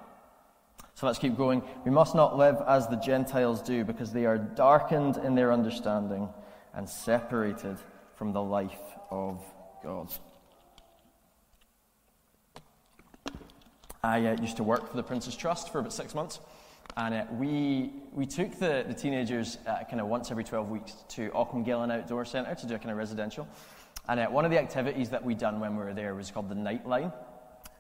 So 0.95 1.07
let's 1.07 1.19
keep 1.19 1.37
going. 1.37 1.63
We 1.85 1.91
must 1.91 2.15
not 2.15 2.39
live 2.39 2.63
as 2.69 2.87
the 2.87 2.97
Gentiles 2.97 3.61
do 3.61 3.85
because 3.85 4.13
they 4.13 4.27
are 4.27 4.39
darkened 4.39 5.17
in 5.17 5.35
their 5.35 5.53
understanding 5.53 6.29
and 6.73 6.89
separated 6.89 7.79
from 8.15 8.33
the 8.33 8.43
life 8.43 8.79
of 9.11 9.43
God. 9.83 10.13
I 14.05 14.27
uh, 14.27 14.37
used 14.39 14.59
to 14.59 14.65
work 14.65 14.91
for 14.91 14.99
the 14.99 15.03
Prince's 15.03 15.35
Trust 15.35 15.73
for 15.73 15.79
about 15.79 15.95
six 15.95 16.15
months. 16.15 16.39
And 16.99 17.15
uh, 17.15 17.25
we, 17.33 17.91
we 18.13 18.27
took 18.27 18.59
the, 18.59 18.85
the 18.87 18.93
teenagers 18.93 19.57
uh, 19.67 19.79
kind 19.89 19.99
of 19.99 20.09
once 20.09 20.31
every 20.31 20.45
12 20.45 20.69
weeks 20.69 20.93
to 21.09 21.31
Auchengillan 21.31 21.91
Outdoor 21.91 22.27
Centre 22.27 22.55
to 22.55 22.67
do 22.67 22.75
a 22.75 22.79
kind 22.79 22.91
of 22.91 22.99
residential. 22.99 23.49
And 24.07 24.21
uh, 24.21 24.27
one 24.27 24.45
of 24.45 24.51
the 24.51 24.59
activities 24.59 25.09
that 25.09 25.25
we'd 25.25 25.39
done 25.39 25.59
when 25.59 25.75
we 25.75 25.83
were 25.83 25.95
there 25.95 26.15
was 26.15 26.31
called 26.31 26.51
the 26.51 26.55
Night 26.55 26.87
Line. 26.87 27.15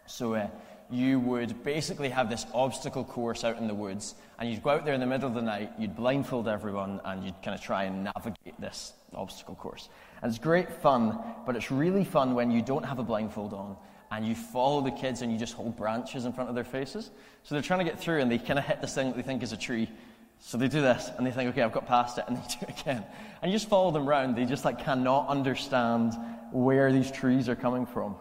So 0.06 0.34
uh, 0.34 0.48
you 0.90 1.20
would 1.20 1.62
basically 1.62 2.08
have 2.08 2.30
this 2.30 2.46
obstacle 2.54 3.04
course 3.04 3.44
out 3.44 3.58
in 3.58 3.68
the 3.68 3.74
woods, 3.74 4.14
and 4.38 4.50
you'd 4.50 4.62
go 4.62 4.70
out 4.70 4.86
there 4.86 4.94
in 4.94 5.00
the 5.00 5.06
middle 5.06 5.28
of 5.28 5.34
the 5.34 5.42
night, 5.42 5.72
you'd 5.78 5.94
blindfold 5.94 6.48
everyone, 6.48 7.02
and 7.04 7.22
you'd 7.22 7.42
kind 7.42 7.54
of 7.54 7.60
try 7.60 7.84
and 7.84 8.04
navigate 8.04 8.58
this 8.58 8.94
obstacle 9.14 9.56
course. 9.56 9.90
And 10.22 10.30
it's 10.30 10.38
great 10.38 10.72
fun, 10.72 11.18
but 11.44 11.54
it's 11.54 11.70
really 11.70 12.04
fun 12.04 12.34
when 12.34 12.50
you 12.50 12.62
don't 12.62 12.84
have 12.84 12.98
a 12.98 13.02
blindfold 13.02 13.52
on 13.52 13.76
and 14.16 14.26
you 14.26 14.34
follow 14.34 14.80
the 14.80 14.92
kids 14.92 15.22
and 15.22 15.32
you 15.32 15.38
just 15.38 15.54
hold 15.54 15.76
branches 15.76 16.24
in 16.24 16.32
front 16.32 16.48
of 16.48 16.54
their 16.54 16.64
faces. 16.64 17.10
So 17.42 17.54
they're 17.54 17.62
trying 17.62 17.80
to 17.80 17.84
get 17.84 17.98
through 17.98 18.20
and 18.20 18.30
they 18.30 18.38
kind 18.38 18.58
of 18.58 18.64
hit 18.64 18.80
this 18.80 18.94
thing 18.94 19.08
that 19.08 19.16
they 19.16 19.22
think 19.22 19.42
is 19.42 19.52
a 19.52 19.56
tree. 19.56 19.90
So 20.38 20.56
they 20.56 20.68
do 20.68 20.80
this 20.80 21.10
and 21.16 21.26
they 21.26 21.32
think, 21.32 21.50
okay, 21.50 21.62
I've 21.62 21.72
got 21.72 21.86
past 21.86 22.18
it, 22.18 22.24
and 22.28 22.36
they 22.36 22.42
do 22.42 22.66
it 22.68 22.80
again. 22.80 23.04
And 23.42 23.50
you 23.50 23.58
just 23.58 23.68
follow 23.68 23.90
them 23.90 24.08
around. 24.08 24.36
They 24.36 24.44
just 24.44 24.64
like 24.64 24.78
cannot 24.78 25.28
understand 25.28 26.14
where 26.52 26.92
these 26.92 27.10
trees 27.10 27.48
are 27.48 27.56
coming 27.56 27.86
from. 27.86 28.14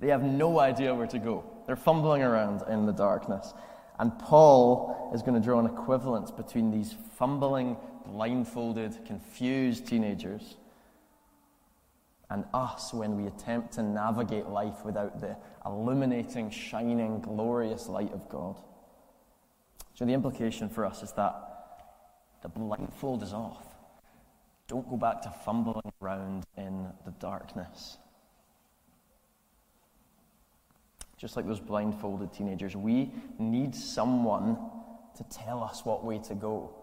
They 0.00 0.08
have 0.08 0.24
no 0.24 0.58
idea 0.58 0.94
where 0.94 1.06
to 1.06 1.18
go. 1.18 1.44
They're 1.66 1.76
fumbling 1.76 2.22
around 2.22 2.62
in 2.68 2.86
the 2.86 2.92
darkness. 2.92 3.52
And 3.98 4.18
Paul 4.18 5.12
is 5.14 5.22
going 5.22 5.34
to 5.34 5.44
draw 5.44 5.60
an 5.60 5.66
equivalence 5.66 6.30
between 6.30 6.70
these 6.70 6.96
fumbling, 7.18 7.76
blindfolded, 8.06 9.04
confused 9.06 9.86
teenagers 9.86 10.56
and 12.30 12.44
us 12.54 12.94
when 12.94 13.16
we 13.16 13.26
attempt 13.26 13.72
to 13.72 13.82
navigate 13.82 14.46
life 14.46 14.84
without 14.84 15.20
the 15.20 15.36
illuminating, 15.66 16.48
shining, 16.50 17.20
glorious 17.20 17.88
light 17.88 18.12
of 18.12 18.28
God. 18.28 18.56
So 19.94 20.04
the 20.04 20.12
implication 20.12 20.68
for 20.68 20.86
us 20.86 21.02
is 21.02 21.12
that 21.12 21.34
the 22.42 22.48
blindfold 22.48 23.22
is 23.22 23.32
off. 23.32 23.66
Don't 24.68 24.88
go 24.88 24.96
back 24.96 25.20
to 25.22 25.30
fumbling 25.44 25.92
around 26.00 26.44
in 26.56 26.86
the 27.04 27.10
darkness. 27.18 27.98
Just 31.18 31.36
like 31.36 31.46
those 31.46 31.60
blindfolded 31.60 32.32
teenagers, 32.32 32.76
we 32.76 33.12
need 33.38 33.74
someone 33.74 34.56
to 35.16 35.24
tell 35.24 35.62
us 35.62 35.84
what 35.84 36.04
way 36.04 36.18
to 36.20 36.34
go. 36.34 36.79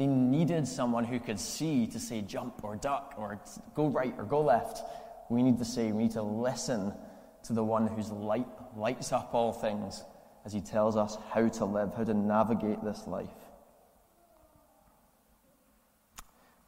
They 0.00 0.06
needed 0.06 0.66
someone 0.66 1.04
who 1.04 1.20
could 1.20 1.38
see 1.38 1.86
to 1.88 2.00
say 2.00 2.22
jump 2.22 2.64
or 2.64 2.74
duck 2.74 3.12
or 3.18 3.38
go 3.74 3.88
right 3.88 4.14
or 4.16 4.24
go 4.24 4.40
left. 4.40 4.82
We 5.28 5.42
need 5.42 5.58
to 5.58 5.64
say, 5.66 5.92
we 5.92 6.04
need 6.04 6.12
to 6.12 6.22
listen 6.22 6.94
to 7.42 7.52
the 7.52 7.62
one 7.62 7.86
whose 7.86 8.10
light 8.10 8.46
lights 8.74 9.12
up 9.12 9.34
all 9.34 9.52
things 9.52 10.02
as 10.46 10.54
he 10.54 10.62
tells 10.62 10.96
us 10.96 11.18
how 11.28 11.48
to 11.48 11.64
live, 11.66 11.92
how 11.94 12.04
to 12.04 12.14
navigate 12.14 12.82
this 12.82 13.06
life. 13.06 13.28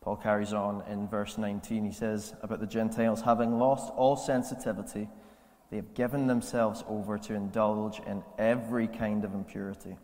Paul 0.03 0.17
carries 0.17 0.53
on 0.53 0.83
in 0.87 1.09
verse 1.09 1.39
19. 1.39 1.87
He 1.87 1.93
says 1.93 2.35
about 2.43 2.61
the 2.61 2.67
Gentiles 2.67 3.23
having 3.23 3.59
lost 3.59 3.91
all 3.97 4.15
sensitivity, 4.15 5.09
they 5.71 5.77
have 5.77 5.95
given 5.95 6.27
themselves 6.27 6.85
over 6.87 7.17
to 7.17 7.35
indulge 7.35 7.99
in 8.07 8.23
every 8.37 8.89
kind 8.89 9.25
of 9.25 9.33
impurity. 9.33 9.97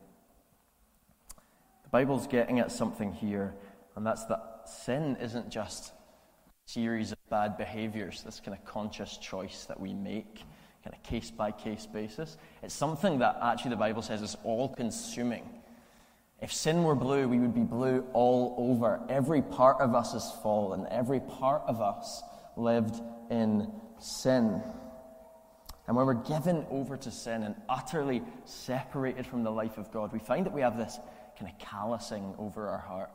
The 1.88 1.92
Bible's 1.92 2.26
getting 2.26 2.60
at 2.60 2.70
something 2.70 3.14
here, 3.14 3.54
and 3.96 4.06
that's 4.06 4.26
that 4.26 4.64
sin 4.66 5.16
isn't 5.22 5.48
just 5.48 5.88
a 5.88 6.70
series 6.70 7.12
of 7.12 7.18
bad 7.30 7.56
behaviors, 7.56 8.22
this 8.22 8.40
kind 8.44 8.54
of 8.54 8.62
conscious 8.66 9.16
choice 9.16 9.64
that 9.64 9.80
we 9.80 9.94
make, 9.94 10.44
kind 10.84 10.94
of 10.94 11.02
case 11.02 11.30
by 11.30 11.50
case 11.50 11.86
basis. 11.86 12.36
It's 12.62 12.74
something 12.74 13.20
that 13.20 13.38
actually 13.40 13.70
the 13.70 13.76
Bible 13.76 14.02
says 14.02 14.20
is 14.20 14.36
all 14.44 14.68
consuming. 14.68 15.48
If 16.42 16.52
sin 16.52 16.82
were 16.82 16.94
blue, 16.94 17.26
we 17.26 17.38
would 17.38 17.54
be 17.54 17.62
blue 17.62 18.04
all 18.12 18.54
over. 18.58 19.00
Every 19.08 19.40
part 19.40 19.80
of 19.80 19.94
us 19.94 20.12
is 20.12 20.30
fallen, 20.42 20.86
every 20.90 21.20
part 21.20 21.62
of 21.66 21.80
us 21.80 22.22
lived 22.54 23.00
in 23.30 23.66
sin. 23.98 24.62
And 25.86 25.96
when 25.96 26.04
we're 26.04 26.12
given 26.12 26.66
over 26.70 26.98
to 26.98 27.10
sin 27.10 27.44
and 27.44 27.54
utterly 27.66 28.22
separated 28.44 29.26
from 29.26 29.42
the 29.42 29.50
life 29.50 29.78
of 29.78 29.90
God, 29.90 30.12
we 30.12 30.18
find 30.18 30.44
that 30.44 30.52
we 30.52 30.60
have 30.60 30.76
this 30.76 30.98
kind 31.38 31.50
of 31.50 31.58
callousing 31.58 32.34
over 32.38 32.68
our 32.68 32.78
heart. 32.78 33.12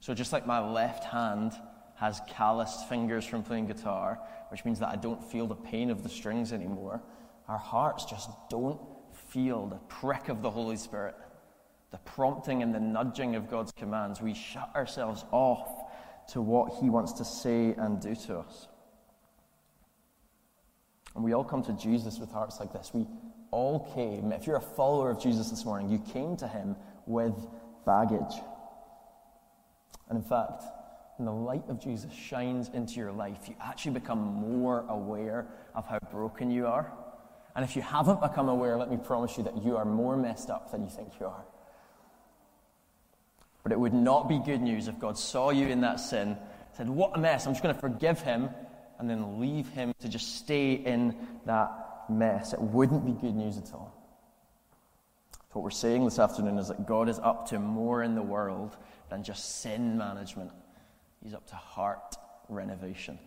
So, 0.00 0.14
just 0.14 0.32
like 0.32 0.46
my 0.46 0.60
left 0.60 1.04
hand 1.04 1.52
has 1.96 2.20
calloused 2.28 2.88
fingers 2.88 3.26
from 3.26 3.42
playing 3.42 3.66
guitar, 3.66 4.18
which 4.50 4.64
means 4.64 4.78
that 4.80 4.88
I 4.88 4.96
don't 4.96 5.22
feel 5.22 5.46
the 5.46 5.54
pain 5.54 5.90
of 5.90 6.02
the 6.02 6.08
strings 6.08 6.52
anymore, 6.52 7.02
our 7.48 7.58
hearts 7.58 8.04
just 8.04 8.30
don't 8.48 8.80
feel 9.28 9.66
the 9.66 9.76
prick 9.76 10.28
of 10.28 10.40
the 10.40 10.50
Holy 10.50 10.76
Spirit, 10.76 11.14
the 11.90 11.98
prompting 11.98 12.62
and 12.62 12.74
the 12.74 12.80
nudging 12.80 13.36
of 13.36 13.50
God's 13.50 13.72
commands. 13.72 14.20
We 14.20 14.34
shut 14.34 14.70
ourselves 14.74 15.24
off 15.30 15.68
to 16.32 16.40
what 16.40 16.80
He 16.80 16.88
wants 16.88 17.12
to 17.14 17.24
say 17.24 17.74
and 17.76 18.00
do 18.00 18.14
to 18.14 18.38
us. 18.38 18.68
And 21.14 21.24
we 21.24 21.32
all 21.32 21.44
come 21.44 21.62
to 21.64 21.72
Jesus 21.72 22.18
with 22.18 22.30
hearts 22.30 22.60
like 22.60 22.72
this. 22.72 22.92
We 22.94 23.06
all 23.50 23.92
came, 23.94 24.32
if 24.32 24.46
you're 24.46 24.56
a 24.56 24.60
follower 24.60 25.10
of 25.10 25.20
Jesus 25.20 25.50
this 25.50 25.64
morning, 25.64 25.90
you 25.90 25.98
came 26.12 26.36
to 26.36 26.46
Him 26.48 26.76
with 27.10 27.34
baggage. 27.84 28.34
And 30.08 30.18
in 30.18 30.24
fact, 30.24 30.62
when 31.16 31.26
the 31.26 31.32
light 31.32 31.64
of 31.68 31.80
Jesus 31.80 32.12
shines 32.12 32.70
into 32.72 32.94
your 32.94 33.12
life, 33.12 33.48
you 33.48 33.54
actually 33.60 33.92
become 33.92 34.18
more 34.18 34.84
aware 34.88 35.46
of 35.74 35.86
how 35.86 35.98
broken 36.10 36.50
you 36.50 36.66
are. 36.66 36.92
And 37.54 37.64
if 37.64 37.76
you 37.76 37.82
haven't 37.82 38.20
become 38.20 38.48
aware, 38.48 38.76
let 38.76 38.90
me 38.90 38.96
promise 38.96 39.36
you 39.36 39.44
that 39.44 39.62
you 39.62 39.76
are 39.76 39.84
more 39.84 40.16
messed 40.16 40.50
up 40.50 40.70
than 40.70 40.82
you 40.82 40.90
think 40.90 41.20
you 41.20 41.26
are. 41.26 41.44
But 43.62 43.72
it 43.72 43.78
would 43.78 43.92
not 43.92 44.28
be 44.28 44.38
good 44.38 44.62
news 44.62 44.88
if 44.88 44.98
God 44.98 45.18
saw 45.18 45.50
you 45.50 45.66
in 45.66 45.82
that 45.82 46.00
sin, 46.00 46.38
said, 46.76 46.88
What 46.88 47.16
a 47.16 47.20
mess, 47.20 47.46
I'm 47.46 47.52
just 47.52 47.62
going 47.62 47.74
to 47.74 47.80
forgive 47.80 48.20
him, 48.20 48.48
and 48.98 49.10
then 49.10 49.40
leave 49.40 49.68
him 49.68 49.92
to 50.00 50.08
just 50.08 50.36
stay 50.36 50.72
in 50.72 51.16
that 51.44 51.70
mess. 52.08 52.52
It 52.52 52.60
wouldn't 52.60 53.04
be 53.04 53.12
good 53.12 53.34
news 53.34 53.58
at 53.58 53.72
all. 53.74 53.99
So 55.50 55.58
what 55.58 55.64
we're 55.64 55.70
saying 55.70 56.04
this 56.04 56.20
afternoon 56.20 56.58
is 56.58 56.68
that 56.68 56.86
God 56.86 57.08
is 57.08 57.18
up 57.18 57.48
to 57.48 57.58
more 57.58 58.04
in 58.04 58.14
the 58.14 58.22
world 58.22 58.76
than 59.08 59.24
just 59.24 59.60
sin 59.62 59.98
management. 59.98 60.52
He's 61.24 61.34
up 61.34 61.44
to 61.48 61.56
heart 61.56 62.16
renovation. 62.48 63.18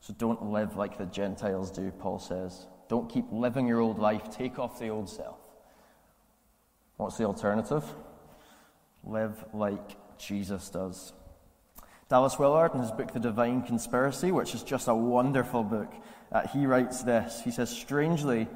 So 0.00 0.12
don't 0.18 0.50
live 0.50 0.76
like 0.76 0.98
the 0.98 1.06
Gentiles 1.06 1.70
do, 1.70 1.92
Paul 1.92 2.18
says. 2.18 2.66
Don't 2.88 3.08
keep 3.08 3.26
living 3.30 3.68
your 3.68 3.78
old 3.78 4.00
life. 4.00 4.28
Take 4.36 4.58
off 4.58 4.80
the 4.80 4.88
old 4.88 5.08
self. 5.08 5.38
What's 6.96 7.16
the 7.16 7.24
alternative? 7.24 7.84
Live 9.04 9.44
like 9.54 10.18
Jesus 10.18 10.68
does. 10.68 11.12
Dallas 12.08 12.40
Willard, 12.40 12.74
in 12.74 12.80
his 12.80 12.90
book, 12.90 13.12
The 13.12 13.20
Divine 13.20 13.62
Conspiracy, 13.62 14.32
which 14.32 14.52
is 14.52 14.64
just 14.64 14.88
a 14.88 14.94
wonderful 14.94 15.62
book, 15.62 15.94
uh, 16.32 16.48
he 16.48 16.66
writes 16.66 17.04
this. 17.04 17.40
He 17.44 17.52
says, 17.52 17.70
Strangely, 17.70 18.48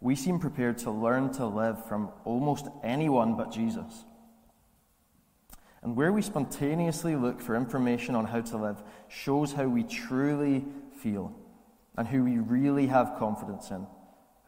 we 0.00 0.16
seem 0.16 0.38
prepared 0.38 0.78
to 0.78 0.90
learn 0.90 1.30
to 1.34 1.46
live 1.46 1.86
from 1.86 2.10
almost 2.24 2.68
anyone 2.82 3.36
but 3.36 3.50
Jesus. 3.50 4.04
And 5.82 5.96
where 5.96 6.12
we 6.12 6.22
spontaneously 6.22 7.16
look 7.16 7.40
for 7.40 7.56
information 7.56 8.14
on 8.14 8.26
how 8.26 8.40
to 8.40 8.56
live 8.56 8.82
shows 9.08 9.52
how 9.52 9.66
we 9.66 9.82
truly 9.82 10.64
feel 11.02 11.34
and 11.96 12.06
who 12.06 12.24
we 12.24 12.38
really 12.38 12.86
have 12.86 13.16
confidence 13.18 13.70
in. 13.70 13.86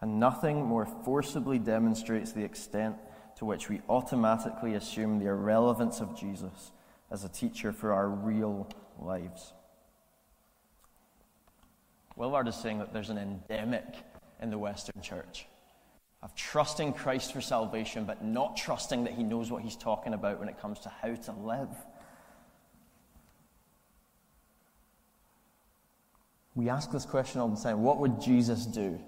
And 0.01 0.19
nothing 0.19 0.65
more 0.65 0.87
forcibly 1.05 1.59
demonstrates 1.59 2.33
the 2.33 2.45
extent 2.45 2.97
to 3.37 3.45
which 3.45 3.69
we 3.69 3.81
automatically 3.89 4.75
assume 4.75 5.19
the 5.19 5.27
irrelevance 5.27 6.01
of 6.01 6.19
Jesus 6.19 6.73
as 7.11 7.25
a 7.25 7.29
teacher 7.29 7.73
for 7.73 7.93
our 7.93 8.09
real 8.09 8.69
lives. 8.99 9.53
Willard 12.17 12.49
is 12.49 12.57
saying 12.57 12.79
that 12.79 12.93
there's 12.93 13.11
an 13.11 13.19
endemic 13.19 13.85
in 14.43 14.51
the 14.51 14.59
Western 14.59 15.01
church 15.01 15.47
of 16.23 16.35
trusting 16.35 16.93
Christ 16.93 17.33
for 17.33 17.41
salvation, 17.41 18.05
but 18.05 18.25
not 18.25 18.57
trusting 18.57 19.05
that 19.05 19.15
he 19.15 19.23
knows 19.23 19.51
what 19.51 19.63
he's 19.63 19.77
talking 19.77 20.15
about 20.15 20.39
when 20.39 20.49
it 20.49 20.61
comes 20.61 20.79
to 20.81 20.89
how 20.89 21.15
to 21.15 21.33
live. 21.33 21.69
We 26.55 26.69
ask 26.69 26.93
this 26.93 27.07
question 27.07 27.41
all 27.41 27.49
the 27.49 27.61
time 27.61 27.83
what 27.83 27.99
would 27.99 28.21
Jesus 28.21 28.67
do? 28.67 29.01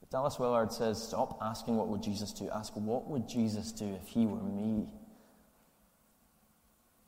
But 0.00 0.10
Dallas 0.10 0.38
Willard 0.38 0.72
says, 0.72 1.02
stop 1.02 1.38
asking 1.40 1.76
what 1.76 1.88
would 1.88 2.02
Jesus 2.02 2.32
do. 2.32 2.50
Ask 2.50 2.74
what 2.76 3.08
would 3.08 3.28
Jesus 3.28 3.72
do 3.72 3.98
if 4.02 4.08
he 4.08 4.26
were 4.26 4.42
me? 4.42 4.88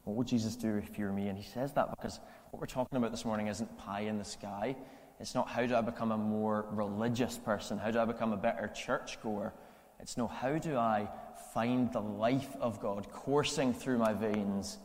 What 0.05 0.17
would 0.17 0.27
Jesus 0.27 0.57
do 0.57 0.77
if 0.77 0.99
you 0.99 1.05
were 1.05 1.13
me? 1.13 1.29
And 1.29 1.37
he 1.37 1.45
says 1.45 1.73
that 1.73 1.91
because 1.91 2.19
what 2.51 2.61
we're 2.61 2.67
talking 2.67 2.97
about 2.97 3.11
this 3.11 3.25
morning 3.25 3.49
isn't 3.49 3.77
pie 3.79 4.01
in 4.01 4.19
the 4.19 4.25
sky. 4.25 4.77
It's 5.23 5.37
not 5.37 5.49
how 5.49 5.65
do 5.65 5.77
I 5.77 5.81
become 5.81 6.11
a 6.11 6.19
more 6.19 6.67
religious 6.73 7.39
person? 7.39 7.79
How 7.79 7.93
do 7.93 8.01
I 8.01 8.05
become 8.05 8.33
a 8.33 8.37
better 8.37 8.67
churchgoer? 8.67 9.55
It's 10.01 10.17
no, 10.17 10.27
how 10.27 10.59
do 10.59 10.77
I 10.77 11.09
find 11.55 11.93
the 11.93 12.01
life 12.01 12.57
of 12.61 12.81
God 12.81 13.07
coursing 13.13 13.73
through 13.73 13.99
my 13.99 14.15
veins 14.15 14.79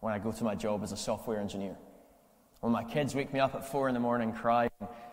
when 0.00 0.14
I 0.14 0.18
go 0.18 0.32
to 0.32 0.44
my 0.44 0.54
job 0.54 0.82
as 0.82 0.92
a 0.92 0.96
software 0.96 1.38
engineer? 1.38 1.76
When 2.60 2.72
my 2.72 2.84
kids 2.84 3.14
wake 3.14 3.34
me 3.34 3.38
up 3.38 3.54
at 3.54 3.70
four 3.70 3.86
in 3.88 3.92
the 3.92 4.00
morning 4.00 4.32
crying, 4.32 4.70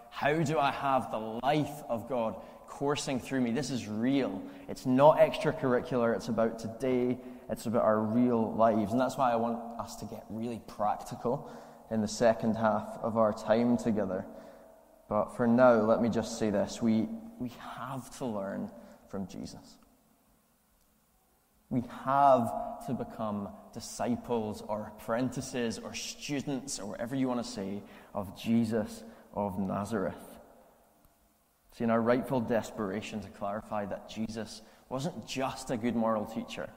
how 0.10 0.42
do 0.42 0.58
I 0.58 0.72
have 0.72 1.12
the 1.12 1.20
life 1.44 1.84
of 1.90 2.08
God 2.08 2.38
coursing 2.68 3.20
through 3.20 3.42
me? 3.42 3.52
This 3.52 3.70
is 3.70 3.90
real. 3.90 4.42
It's 4.70 4.86
not 4.86 5.18
extracurricular. 5.18 6.16
It's 6.16 6.30
about 6.30 6.58
today. 6.58 7.18
It's 7.50 7.66
about 7.66 7.84
our 7.84 8.00
real 8.00 8.54
lives. 8.54 8.94
And 8.94 9.02
that's 9.02 9.18
why 9.18 9.34
I 9.34 9.36
want 9.36 9.60
us 9.78 9.98
to 9.98 10.06
get 10.06 10.24
really 10.30 10.62
practical 10.68 11.52
in 11.92 12.00
the 12.00 12.08
second 12.08 12.56
half 12.56 12.98
of 13.04 13.18
our 13.18 13.34
time 13.34 13.76
together. 13.76 14.26
But 15.14 15.38
for 15.38 15.46
now, 15.46 15.74
let 15.76 16.02
me 16.02 16.10
just 16.10 16.40
say 16.40 16.50
this 16.50 16.82
we, 16.82 17.08
we 17.38 17.52
have 17.60 18.18
to 18.18 18.26
learn 18.26 18.72
from 19.10 19.28
Jesus. 19.28 19.78
We 21.70 21.84
have 22.04 22.52
to 22.88 22.94
become 22.94 23.50
disciples 23.76 24.64
or 24.68 24.92
apprentices 24.98 25.78
or 25.78 25.94
students 25.94 26.80
or 26.80 26.88
whatever 26.88 27.16
you 27.16 27.28
want 27.28 27.46
to 27.46 27.48
say 27.48 27.84
of 28.16 28.36
Jesus 28.42 29.04
of 29.36 29.60
Nazareth. 29.60 30.40
See, 31.78 31.84
in 31.84 31.92
our 31.92 32.02
rightful 32.02 32.42
desperation 32.42 33.22
to 33.22 33.30
clarify 33.30 33.86
that 33.86 34.10
Jesus 34.10 34.64
wasn't 34.90 35.28
just 35.28 35.70
a 35.70 35.78
good 35.78 35.96
moral 35.96 36.26
teacher, 36.26 36.72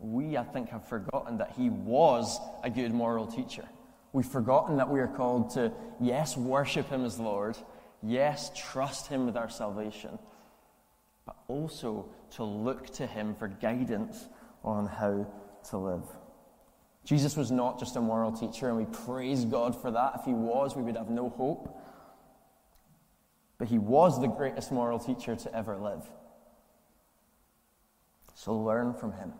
we, 0.00 0.36
I 0.36 0.42
think, 0.42 0.70
have 0.70 0.88
forgotten 0.88 1.38
that 1.38 1.52
he 1.56 1.70
was 1.70 2.40
a 2.64 2.70
good 2.70 2.92
moral 2.92 3.28
teacher. 3.28 3.68
We've 4.16 4.24
forgotten 4.24 4.78
that 4.78 4.88
we 4.88 5.00
are 5.00 5.08
called 5.08 5.50
to, 5.50 5.70
yes, 6.00 6.38
worship 6.38 6.88
him 6.88 7.04
as 7.04 7.20
Lord, 7.20 7.54
yes, 8.02 8.50
trust 8.56 9.08
him 9.08 9.26
with 9.26 9.36
our 9.36 9.50
salvation, 9.50 10.18
but 11.26 11.36
also 11.48 12.08
to 12.30 12.42
look 12.42 12.88
to 12.94 13.06
him 13.06 13.34
for 13.34 13.46
guidance 13.46 14.26
on 14.64 14.86
how 14.86 15.30
to 15.68 15.76
live. 15.76 16.04
Jesus 17.04 17.36
was 17.36 17.50
not 17.50 17.78
just 17.78 17.96
a 17.96 18.00
moral 18.00 18.32
teacher, 18.32 18.68
and 18.70 18.78
we 18.78 18.86
praise 18.86 19.44
God 19.44 19.78
for 19.78 19.90
that. 19.90 20.14
If 20.20 20.24
he 20.24 20.32
was, 20.32 20.74
we 20.74 20.82
would 20.82 20.96
have 20.96 21.10
no 21.10 21.28
hope. 21.28 21.78
But 23.58 23.68
he 23.68 23.76
was 23.76 24.18
the 24.18 24.28
greatest 24.28 24.72
moral 24.72 24.98
teacher 24.98 25.36
to 25.36 25.54
ever 25.54 25.76
live. 25.76 26.08
So 28.34 28.56
learn 28.56 28.94
from 28.94 29.12
him. 29.12 29.34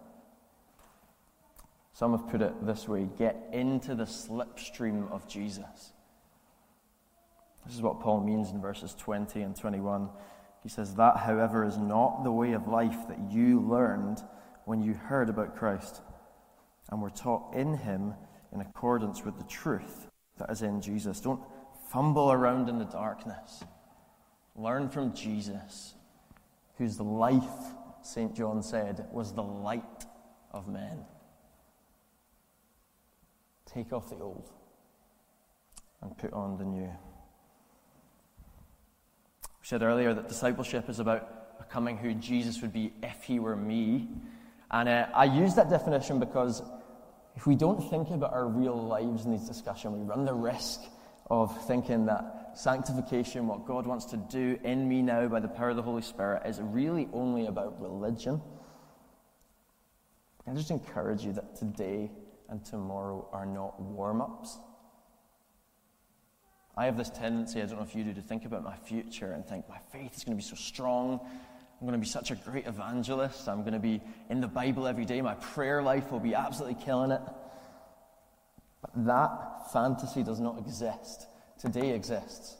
Some 1.96 2.12
have 2.12 2.28
put 2.28 2.42
it 2.42 2.66
this 2.66 2.86
way 2.86 3.08
get 3.16 3.48
into 3.54 3.94
the 3.94 4.04
slipstream 4.04 5.10
of 5.10 5.26
Jesus. 5.26 5.94
This 7.64 7.74
is 7.74 7.80
what 7.80 8.00
Paul 8.00 8.20
means 8.20 8.50
in 8.50 8.60
verses 8.60 8.94
20 8.96 9.40
and 9.40 9.56
21. 9.56 10.10
He 10.62 10.68
says, 10.68 10.94
That, 10.96 11.16
however, 11.16 11.64
is 11.64 11.78
not 11.78 12.22
the 12.22 12.30
way 12.30 12.52
of 12.52 12.68
life 12.68 13.08
that 13.08 13.32
you 13.32 13.60
learned 13.60 14.22
when 14.66 14.82
you 14.82 14.92
heard 14.92 15.30
about 15.30 15.56
Christ 15.56 16.02
and 16.90 17.00
were 17.00 17.08
taught 17.08 17.54
in 17.54 17.78
him 17.78 18.12
in 18.52 18.60
accordance 18.60 19.24
with 19.24 19.38
the 19.38 19.44
truth 19.44 20.10
that 20.36 20.50
is 20.50 20.60
in 20.60 20.82
Jesus. 20.82 21.18
Don't 21.22 21.40
fumble 21.90 22.30
around 22.30 22.68
in 22.68 22.78
the 22.78 22.84
darkness. 22.84 23.64
Learn 24.54 24.90
from 24.90 25.14
Jesus, 25.14 25.94
whose 26.76 27.00
life, 27.00 27.72
St. 28.02 28.36
John 28.36 28.62
said, 28.62 29.06
was 29.10 29.32
the 29.32 29.42
light 29.42 30.04
of 30.52 30.68
men. 30.68 31.06
Take 33.76 33.92
off 33.92 34.09
the 34.09 34.16
old 34.16 34.49
and 36.00 36.16
put 36.16 36.33
on 36.33 36.56
the 36.56 36.64
new. 36.64 36.90
We 39.42 39.64
said 39.64 39.83
earlier 39.83 40.14
that 40.14 40.28
discipleship 40.28 40.88
is 40.88 40.99
about 40.99 41.59
becoming 41.59 41.99
who 41.99 42.14
Jesus 42.14 42.62
would 42.62 42.73
be 42.73 42.95
if 43.02 43.25
he 43.25 43.38
were 43.38 43.54
me. 43.54 44.09
And 44.71 44.88
uh, 44.88 45.09
I 45.14 45.26
use 45.26 45.56
that 45.56 45.68
definition 45.68 46.18
because 46.18 46.62
if 47.37 47.47
we 47.47 47.54
don't 47.54 47.90
think 47.90 48.09
about 48.09 48.33
our 48.33 48.49
real 48.49 48.83
lives 48.83 49.26
in 49.26 49.33
these 49.33 49.47
discussions, 49.47 49.95
we 49.95 50.04
run 50.04 50.25
the 50.25 50.33
risk 50.33 50.80
of 51.28 51.66
thinking 51.66 52.06
that 52.06 52.52
sanctification, 52.54 53.47
what 53.47 53.66
God 53.66 53.87
wants 53.87 54.06
to 54.06 54.16
do 54.16 54.59
in 54.64 54.88
me 54.88 55.02
now 55.02 55.28
by 55.28 55.40
the 55.40 55.49
power 55.49 55.68
of 55.68 55.76
the 55.76 55.83
Holy 55.83 56.00
Spirit, 56.00 56.47
is 56.47 56.62
really 56.62 57.11
only 57.12 57.45
about 57.45 57.78
religion. 57.78 58.40
I 60.47 60.54
just 60.54 60.71
encourage 60.71 61.26
you 61.26 61.35
that 61.35 61.56
today 61.56 62.11
and 62.48 62.64
tomorrow 62.64 63.28
are 63.32 63.46
not 63.46 63.80
warm 63.80 64.20
ups. 64.20 64.58
I 66.76 66.84
have 66.84 66.96
this 66.98 67.10
tendency, 67.10 67.62
I 67.62 67.66
don't 67.66 67.78
know 67.78 67.84
if 67.84 67.94
you 67.94 68.04
do, 68.04 68.12
to 68.12 68.20
think 68.20 68.44
about 68.44 68.62
my 68.62 68.76
future 68.76 69.32
and 69.32 69.46
think 69.46 69.66
my 69.68 69.78
faith 69.92 70.14
is 70.14 70.24
going 70.24 70.36
to 70.36 70.42
be 70.42 70.46
so 70.46 70.56
strong. 70.56 71.20
I'm 71.22 71.86
going 71.86 71.98
to 71.98 72.04
be 72.04 72.06
such 72.06 72.30
a 72.30 72.34
great 72.34 72.66
evangelist. 72.66 73.48
I'm 73.48 73.62
going 73.62 73.72
to 73.72 73.78
be 73.78 74.02
in 74.28 74.40
the 74.40 74.48
Bible 74.48 74.86
every 74.86 75.06
day. 75.06 75.22
My 75.22 75.34
prayer 75.34 75.82
life 75.82 76.12
will 76.12 76.20
be 76.20 76.34
absolutely 76.34 76.82
killing 76.82 77.12
it. 77.12 77.22
But 78.82 79.06
that 79.06 79.72
fantasy 79.72 80.22
does 80.22 80.38
not 80.38 80.58
exist. 80.58 81.26
Today 81.58 81.94
exists. 81.94 82.56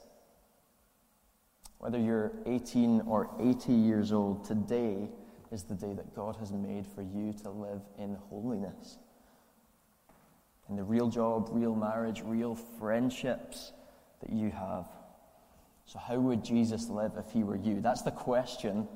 Whether 1.77 1.99
you're 1.99 2.31
18 2.47 3.01
or 3.01 3.29
80 3.39 3.71
years 3.71 4.11
old, 4.11 4.45
today 4.45 5.09
is 5.51 5.63
the 5.63 5.75
day 5.75 5.93
that 5.93 6.15
God 6.15 6.35
has 6.37 6.51
made 6.51 6.87
for 6.87 7.03
you 7.03 7.33
to 7.43 7.51
live 7.51 7.81
in 7.99 8.15
holiness 8.29 8.97
in 10.69 10.75
the 10.75 10.83
real 10.83 11.07
job, 11.09 11.49
real 11.51 11.75
marriage, 11.75 12.21
real 12.25 12.55
friendships 12.55 13.71
that 14.21 14.31
you 14.31 14.49
have. 14.51 14.85
So, 15.85 15.99
how 15.99 16.19
would 16.19 16.43
Jesus 16.43 16.89
live 16.89 17.13
if 17.17 17.31
he 17.31 17.43
were 17.43 17.55
you? 17.55 17.79
That's 17.81 18.01
the 18.01 18.11
question 18.11 18.87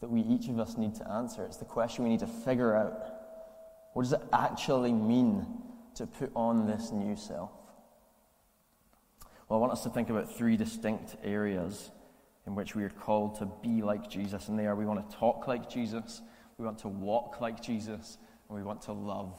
that 0.00 0.08
we 0.08 0.20
each 0.20 0.48
of 0.48 0.58
us 0.60 0.76
need 0.76 0.94
to 0.96 1.10
answer. 1.10 1.44
It's 1.44 1.56
the 1.56 1.64
question 1.64 2.04
we 2.04 2.10
need 2.10 2.20
to 2.20 2.26
figure 2.26 2.76
out. 2.76 2.92
What 3.94 4.02
does 4.02 4.12
it 4.12 4.22
actually 4.32 4.92
mean 4.92 5.46
to 5.96 6.06
put 6.06 6.30
on 6.36 6.66
this 6.66 6.90
new 6.92 7.16
self? 7.16 7.50
Well, 9.48 9.58
I 9.58 9.60
want 9.60 9.72
us 9.72 9.82
to 9.82 9.90
think 9.90 10.10
about 10.10 10.36
three 10.36 10.56
distinct 10.56 11.16
areas 11.22 11.90
in 12.46 12.54
which 12.54 12.74
we 12.74 12.84
are 12.84 12.90
called 12.90 13.38
to 13.38 13.46
be 13.62 13.82
like 13.82 14.08
Jesus. 14.08 14.48
And 14.48 14.58
they 14.58 14.66
are 14.66 14.74
we 14.74 14.86
want 14.86 15.08
to 15.08 15.16
talk 15.16 15.48
like 15.48 15.68
Jesus, 15.68 16.22
we 16.58 16.64
want 16.64 16.78
to 16.80 16.88
walk 16.88 17.40
like 17.40 17.62
Jesus, 17.62 18.18
and 18.48 18.56
we 18.56 18.62
want 18.62 18.82
to 18.82 18.92
love 18.92 19.34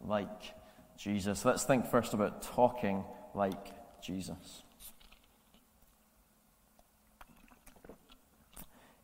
like 0.00 0.54
Jesus. 1.00 1.46
Let's 1.46 1.64
think 1.64 1.86
first 1.86 2.12
about 2.12 2.42
talking 2.42 3.04
like 3.34 3.72
Jesus. 4.02 4.62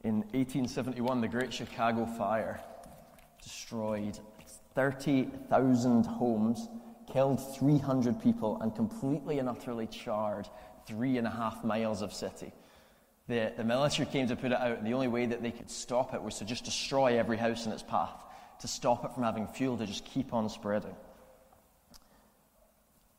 In 0.04 0.16
1871, 0.16 1.22
the 1.22 1.28
Great 1.28 1.54
Chicago 1.54 2.04
Fire 2.04 2.60
destroyed 3.42 4.18
30,000 4.74 6.04
homes, 6.04 6.68
killed 7.10 7.40
300 7.56 8.20
people, 8.20 8.60
and 8.60 8.76
completely 8.76 9.38
and 9.38 9.48
utterly 9.48 9.86
charred 9.86 10.46
three 10.86 11.16
and 11.16 11.26
a 11.26 11.30
half 11.30 11.64
miles 11.64 12.02
of 12.02 12.12
city. 12.12 12.52
The, 13.26 13.54
the 13.56 13.64
military 13.64 14.06
came 14.06 14.28
to 14.28 14.36
put 14.36 14.52
it 14.52 14.58
out, 14.58 14.76
and 14.76 14.86
the 14.86 14.92
only 14.92 15.08
way 15.08 15.24
that 15.24 15.42
they 15.42 15.50
could 15.50 15.70
stop 15.70 16.12
it 16.12 16.22
was 16.22 16.36
to 16.40 16.44
just 16.44 16.66
destroy 16.66 17.18
every 17.18 17.38
house 17.38 17.64
in 17.64 17.72
its 17.72 17.82
path, 17.82 18.22
to 18.60 18.68
stop 18.68 19.06
it 19.06 19.14
from 19.14 19.22
having 19.22 19.46
fuel 19.46 19.78
to 19.78 19.86
just 19.86 20.04
keep 20.04 20.34
on 20.34 20.50
spreading. 20.50 20.94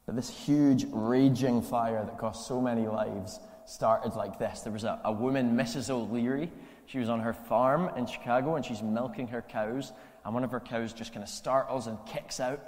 But 0.07 0.15
this 0.15 0.29
huge, 0.29 0.87
raging 0.89 1.61
fire 1.61 2.03
that 2.03 2.17
cost 2.17 2.47
so 2.47 2.61
many 2.61 2.87
lives 2.87 3.41
started 3.65 4.15
like 4.15 4.39
this. 4.39 4.61
There 4.61 4.71
was 4.71 4.85
a, 4.85 4.99
a 5.03 5.11
woman, 5.11 5.55
Mrs. 5.55 5.89
O'Leary. 5.89 6.49
She 6.85 6.97
was 6.97 7.09
on 7.09 7.19
her 7.19 7.33
farm 7.33 7.91
in 7.97 8.07
Chicago 8.07 8.55
and 8.55 8.65
she's 8.65 8.81
milking 8.81 9.27
her 9.27 9.41
cows. 9.41 9.91
And 10.23 10.33
one 10.33 10.45
of 10.45 10.51
her 10.51 10.61
cows 10.61 10.93
just 10.93 11.11
kind 11.11 11.23
of 11.23 11.29
startles 11.29 11.87
and 11.87 11.97
kicks 12.05 12.39
out. 12.39 12.65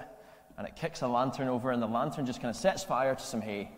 And 0.58 0.68
it 0.68 0.76
kicks 0.76 1.02
a 1.02 1.08
lantern 1.08 1.48
over, 1.48 1.72
and 1.72 1.82
the 1.82 1.88
lantern 1.88 2.26
just 2.26 2.42
kind 2.42 2.50
of 2.50 2.58
sets 2.58 2.84
fire 2.84 3.16
to 3.16 3.24
some 3.24 3.40
hay. 3.40 3.72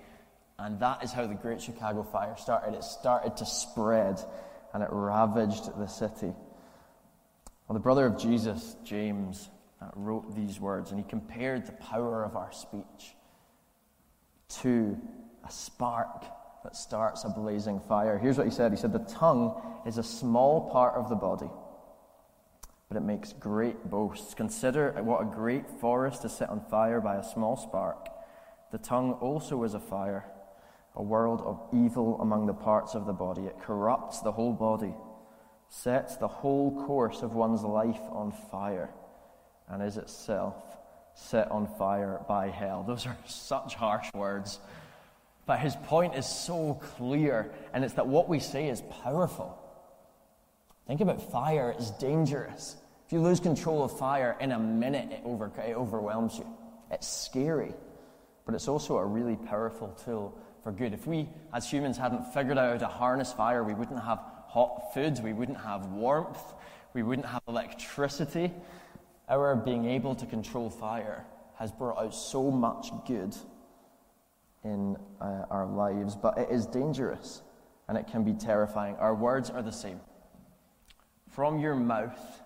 And 0.58 0.80
that 0.80 1.04
is 1.04 1.12
how 1.12 1.28
the 1.28 1.36
Great 1.36 1.62
Chicago 1.62 2.02
Fire 2.02 2.36
started. 2.38 2.74
It 2.74 2.84
started 2.84 3.38
to 3.38 3.46
spread 3.46 4.20
and 4.74 4.82
it 4.82 4.90
ravaged 4.92 5.78
the 5.78 5.86
city. 5.86 6.34
Well, 7.68 7.74
the 7.74 7.80
brother 7.80 8.08
of 8.08 8.18
Jesus, 8.18 8.76
James, 8.84 9.50
uh, 9.80 9.90
wrote 9.96 10.36
these 10.36 10.60
words 10.60 10.90
and 10.90 11.00
he 11.00 11.08
compared 11.08 11.68
the 11.68 11.74
power 11.74 12.24
of 12.24 12.36
our 12.36 12.52
speech 12.52 13.14
to 14.62 14.98
a 15.46 15.52
spark 15.52 16.26
that 16.64 16.76
starts 16.76 17.24
a 17.24 17.30
blazing 17.30 17.80
fire. 17.88 18.18
Here's 18.18 18.38
what 18.38 18.48
he 18.48 18.52
said 18.52 18.72
He 18.72 18.78
said, 18.78 18.94
The 18.94 19.00
tongue 19.00 19.60
is 19.86 19.98
a 19.98 20.04
small 20.04 20.70
part 20.70 20.96
of 20.96 21.10
the 21.10 21.16
body, 21.16 21.50
but 22.88 22.98
it 22.98 23.02
makes 23.02 23.34
great 23.34 23.90
boasts. 23.90 24.34
Consider 24.34 24.92
what 25.04 25.22
a 25.22 25.26
great 25.26 25.70
forest 25.80 26.26
is 26.26 26.34
set 26.34 26.50
on 26.50 26.62
fire 26.70 27.02
by 27.02 27.16
a 27.16 27.24
small 27.24 27.56
spark. 27.56 28.10
The 28.72 28.78
tongue 28.78 29.14
also 29.14 29.64
is 29.64 29.74
a 29.74 29.80
fire, 29.80 30.26
a 30.96 31.04
world 31.04 31.42
of 31.42 31.60
evil 31.74 32.22
among 32.22 32.46
the 32.46 32.54
parts 32.54 32.96
of 32.96 33.06
the 33.06 33.14
body. 33.14 33.44
It 33.44 33.60
corrupts 33.60 34.22
the 34.22 34.32
whole 34.32 34.54
body, 34.54 34.94
sets 35.70 36.18
the 36.18 36.28
whole 36.28 36.86
course 36.86 37.22
of 37.22 37.34
one's 37.34 37.64
life 37.64 38.02
on 38.12 38.32
fire, 38.52 38.92
and 39.68 39.82
is 39.82 39.98
itself 39.98 40.71
set 41.16 41.52
on 41.52 41.68
fire 41.78 42.22
by 42.28 42.50
hell. 42.50 42.84
Those 42.84 43.06
are 43.06 43.18
such 43.26 43.76
harsh 43.76 44.12
words. 44.14 44.60
But 45.46 45.60
his 45.60 45.76
point 45.76 46.16
is 46.16 46.26
so 46.26 46.80
clear, 46.96 47.52
and 47.74 47.84
it's 47.84 47.96
that 47.96 48.08
what 48.08 48.30
we 48.30 48.40
say 48.40 48.70
is 48.70 48.82
powerful. 49.04 49.58
Think 50.88 51.02
about 51.02 51.32
fire, 51.32 51.72
it's 51.72 51.92
dangerous. 51.92 52.76
If 53.06 53.14
you 53.14 53.22
lose 53.22 53.40
control 53.40 53.84
of 53.84 53.98
fire, 53.98 54.38
in 54.40 54.52
a 54.52 54.60
minute 54.60 55.12
it, 55.12 55.22
over, 55.26 55.52
it 55.66 55.76
overwhelms 55.76 56.38
you. 56.38 56.48
It's 56.92 57.08
scary, 57.08 57.74
but 58.46 58.56
it's 58.56 58.68
also 58.68 58.98
a 58.98 59.06
really 59.06 59.36
powerful 59.36 59.90
tool 60.06 60.38
for 60.64 60.72
good. 60.72 60.94
If 60.94 61.08
we, 61.08 61.28
as 61.54 61.70
humans, 61.70 61.98
hadn't 61.98 62.34
figured 62.34 62.58
out 62.58 62.74
how 62.74 62.78
to 62.78 62.88
harness 62.88 63.34
fire, 63.34 63.64
we 63.64 63.74
wouldn't 63.74 64.04
have 64.04 64.20
hot 64.48 64.94
foods, 64.94 65.22
we 65.22 65.34
wouldn't 65.34 65.60
have 65.60 65.88
warmth, 65.88 66.54
we 66.94 67.04
wouldn't 67.04 67.28
have 67.28 67.42
electricity, 67.48 68.52
our 69.32 69.56
being 69.56 69.86
able 69.86 70.14
to 70.16 70.26
control 70.26 70.70
fire 70.70 71.26
has 71.56 71.72
brought 71.72 71.98
out 71.98 72.14
so 72.14 72.52
much 72.52 72.92
good 73.08 73.36
in 74.64 74.98
uh, 75.20 75.46
our 75.50 75.66
lives, 75.66 76.16
but 76.16 76.38
it 76.38 76.50
is 76.52 76.66
dangerous 76.66 77.42
and 77.88 77.98
it 77.98 78.08
can 78.08 78.24
be 78.24 78.34
terrifying. 78.34 78.96
Our 78.98 79.16
words 79.16 79.50
are 79.50 79.62
the 79.62 79.72
same. 79.72 80.00
From 81.30 81.60
your 81.60 81.76
mouth 81.76 82.42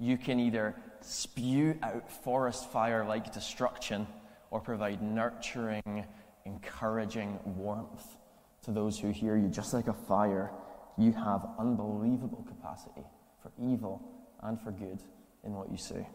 You 0.00 0.16
can 0.16 0.38
either 0.38 0.76
spew 1.00 1.76
out 1.82 2.10
forest 2.22 2.70
fire 2.70 3.04
like 3.04 3.32
destruction 3.32 4.06
or 4.52 4.60
provide 4.60 5.02
nurturing, 5.02 6.06
encouraging 6.44 7.38
warmth 7.44 8.16
to 8.62 8.70
those 8.70 8.98
who 8.98 9.10
hear 9.10 9.36
you. 9.36 9.48
Just 9.48 9.74
like 9.74 9.88
a 9.88 9.92
fire, 9.92 10.52
you 10.96 11.12
have 11.12 11.48
unbelievable 11.58 12.44
capacity 12.46 13.06
for 13.42 13.50
evil 13.60 14.00
and 14.42 14.60
for 14.60 14.70
good 14.70 15.00
in 15.44 15.52
what 15.52 15.68
you 15.70 15.76
say. 15.76 16.06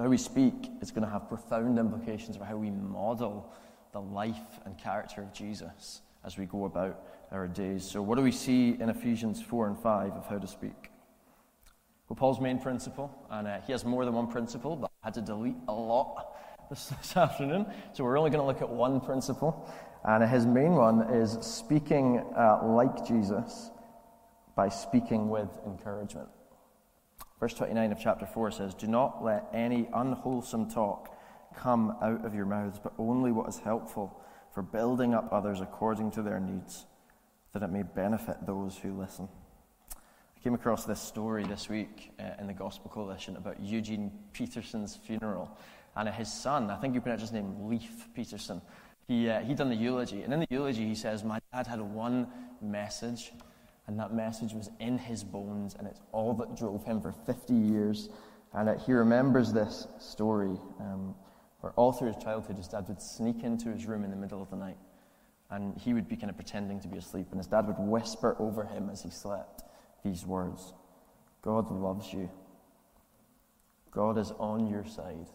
So, 0.00 0.04
how 0.04 0.08
we 0.08 0.16
speak 0.16 0.70
is 0.80 0.90
going 0.90 1.04
to 1.04 1.12
have 1.12 1.28
profound 1.28 1.78
implications 1.78 2.34
for 2.34 2.46
how 2.46 2.56
we 2.56 2.70
model 2.70 3.52
the 3.92 4.00
life 4.00 4.58
and 4.64 4.78
character 4.78 5.20
of 5.20 5.30
Jesus 5.34 6.00
as 6.24 6.38
we 6.38 6.46
go 6.46 6.64
about 6.64 7.02
our 7.30 7.46
days. 7.46 7.84
So, 7.84 8.00
what 8.00 8.16
do 8.16 8.22
we 8.22 8.32
see 8.32 8.78
in 8.80 8.88
Ephesians 8.88 9.42
4 9.42 9.66
and 9.66 9.78
5 9.78 10.12
of 10.12 10.26
how 10.26 10.38
to 10.38 10.46
speak? 10.46 10.90
Well, 12.08 12.16
Paul's 12.16 12.40
main 12.40 12.58
principle, 12.58 13.14
and 13.28 13.46
uh, 13.46 13.60
he 13.66 13.72
has 13.72 13.84
more 13.84 14.06
than 14.06 14.14
one 14.14 14.26
principle, 14.28 14.74
but 14.74 14.90
I 15.02 15.08
had 15.08 15.14
to 15.14 15.20
delete 15.20 15.58
a 15.68 15.74
lot 15.74 16.34
this, 16.70 16.86
this 16.86 17.14
afternoon. 17.14 17.66
So, 17.92 18.02
we're 18.02 18.16
only 18.16 18.30
going 18.30 18.40
to 18.40 18.46
look 18.46 18.62
at 18.62 18.70
one 18.70 19.02
principle. 19.02 19.70
And 20.06 20.24
his 20.24 20.46
main 20.46 20.76
one 20.76 21.12
is 21.12 21.36
speaking 21.42 22.24
uh, 22.34 22.60
like 22.64 23.06
Jesus 23.06 23.70
by 24.56 24.70
speaking 24.70 25.28
with 25.28 25.50
encouragement. 25.66 26.30
Verse 27.40 27.54
29 27.54 27.92
of 27.92 27.98
chapter 27.98 28.26
4 28.26 28.50
says, 28.50 28.74
Do 28.74 28.86
not 28.86 29.24
let 29.24 29.48
any 29.54 29.88
unwholesome 29.94 30.70
talk 30.70 31.16
come 31.56 31.96
out 32.02 32.24
of 32.24 32.34
your 32.34 32.44
mouths, 32.44 32.78
but 32.82 32.92
only 32.98 33.32
what 33.32 33.48
is 33.48 33.58
helpful 33.58 34.20
for 34.52 34.62
building 34.62 35.14
up 35.14 35.32
others 35.32 35.60
according 35.62 36.10
to 36.12 36.22
their 36.22 36.38
needs, 36.38 36.84
that 37.54 37.62
it 37.62 37.70
may 37.70 37.82
benefit 37.82 38.46
those 38.46 38.76
who 38.76 38.92
listen. 38.92 39.26
I 39.94 40.42
came 40.42 40.54
across 40.54 40.84
this 40.84 41.00
story 41.00 41.44
this 41.44 41.68
week 41.68 42.12
uh, 42.20 42.30
in 42.38 42.46
the 42.46 42.52
Gospel 42.52 42.90
Coalition 42.90 43.36
about 43.36 43.58
Eugene 43.60 44.12
Peterson's 44.34 44.96
funeral. 44.96 45.50
And 45.96 46.08
his 46.10 46.32
son, 46.32 46.70
I 46.70 46.76
think 46.76 46.94
you 46.94 47.00
pronounce 47.00 47.22
his 47.22 47.32
name 47.32 47.68
Leif 47.68 48.08
Peterson, 48.14 48.60
he, 49.08 49.28
uh, 49.28 49.40
he 49.40 49.54
done 49.54 49.70
the 49.70 49.74
eulogy. 49.74 50.22
And 50.22 50.32
in 50.32 50.40
the 50.40 50.46
eulogy, 50.50 50.86
he 50.86 50.94
says, 50.94 51.24
My 51.24 51.40
dad 51.52 51.66
had 51.66 51.80
one 51.80 52.28
message, 52.60 53.32
and 53.90 53.98
that 53.98 54.14
message 54.14 54.54
was 54.54 54.70
in 54.78 54.98
his 54.98 55.24
bones, 55.24 55.74
and 55.76 55.88
it's 55.88 55.98
all 56.12 56.32
that 56.34 56.56
drove 56.56 56.84
him 56.84 57.00
for 57.00 57.10
50 57.10 57.52
years. 57.52 58.08
And 58.54 58.68
uh, 58.68 58.78
he 58.78 58.92
remembers 58.92 59.52
this 59.52 59.88
story 59.98 60.56
um, 60.78 61.12
where 61.60 61.72
all 61.72 61.90
through 61.90 62.12
his 62.12 62.22
childhood, 62.22 62.56
his 62.56 62.68
dad 62.68 62.86
would 62.86 63.02
sneak 63.02 63.42
into 63.42 63.68
his 63.68 63.86
room 63.86 64.04
in 64.04 64.10
the 64.10 64.16
middle 64.16 64.40
of 64.40 64.48
the 64.48 64.56
night, 64.56 64.76
and 65.50 65.76
he 65.76 65.92
would 65.92 66.08
be 66.08 66.14
kind 66.14 66.30
of 66.30 66.36
pretending 66.36 66.78
to 66.82 66.86
be 66.86 66.98
asleep, 66.98 67.26
and 67.32 67.40
his 67.40 67.48
dad 67.48 67.66
would 67.66 67.80
whisper 67.80 68.36
over 68.38 68.62
him 68.62 68.88
as 68.90 69.02
he 69.02 69.10
slept 69.10 69.64
these 70.04 70.24
words 70.24 70.72
God 71.42 71.68
loves 71.72 72.12
you. 72.12 72.30
God 73.90 74.18
is 74.18 74.30
on 74.38 74.68
your 74.68 74.84
side. 74.84 75.26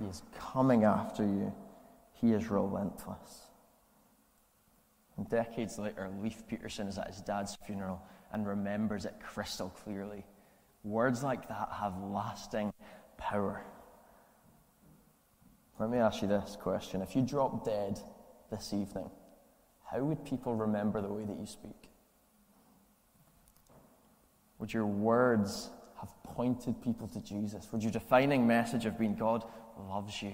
He 0.00 0.06
is 0.06 0.22
coming 0.38 0.84
after 0.84 1.22
you. 1.22 1.52
He 2.14 2.32
is 2.32 2.48
relentless. 2.48 3.48
And 5.16 5.28
decades 5.28 5.78
later, 5.78 6.10
Leif 6.20 6.46
Peterson 6.48 6.88
is 6.88 6.98
at 6.98 7.08
his 7.08 7.20
dad's 7.20 7.56
funeral 7.66 8.02
and 8.32 8.46
remembers 8.46 9.04
it 9.04 9.14
crystal 9.22 9.68
clearly. 9.68 10.24
Words 10.82 11.22
like 11.22 11.48
that 11.48 11.68
have 11.80 11.96
lasting 12.02 12.72
power. 13.16 13.62
Let 15.78 15.90
me 15.90 15.98
ask 15.98 16.22
you 16.22 16.28
this 16.28 16.56
question. 16.60 17.00
If 17.00 17.16
you 17.16 17.22
drop 17.22 17.64
dead 17.64 17.98
this 18.50 18.72
evening, 18.72 19.10
how 19.90 20.00
would 20.00 20.24
people 20.24 20.54
remember 20.54 21.00
the 21.00 21.08
way 21.08 21.24
that 21.24 21.38
you 21.38 21.46
speak? 21.46 21.90
Would 24.58 24.72
your 24.72 24.86
words 24.86 25.70
have 26.00 26.10
pointed 26.22 26.80
people 26.82 27.08
to 27.08 27.20
Jesus? 27.20 27.68
Would 27.72 27.82
your 27.82 27.92
defining 27.92 28.46
message 28.46 28.84
have 28.84 28.98
been 28.98 29.14
God 29.14 29.44
loves 29.88 30.22
you? 30.22 30.32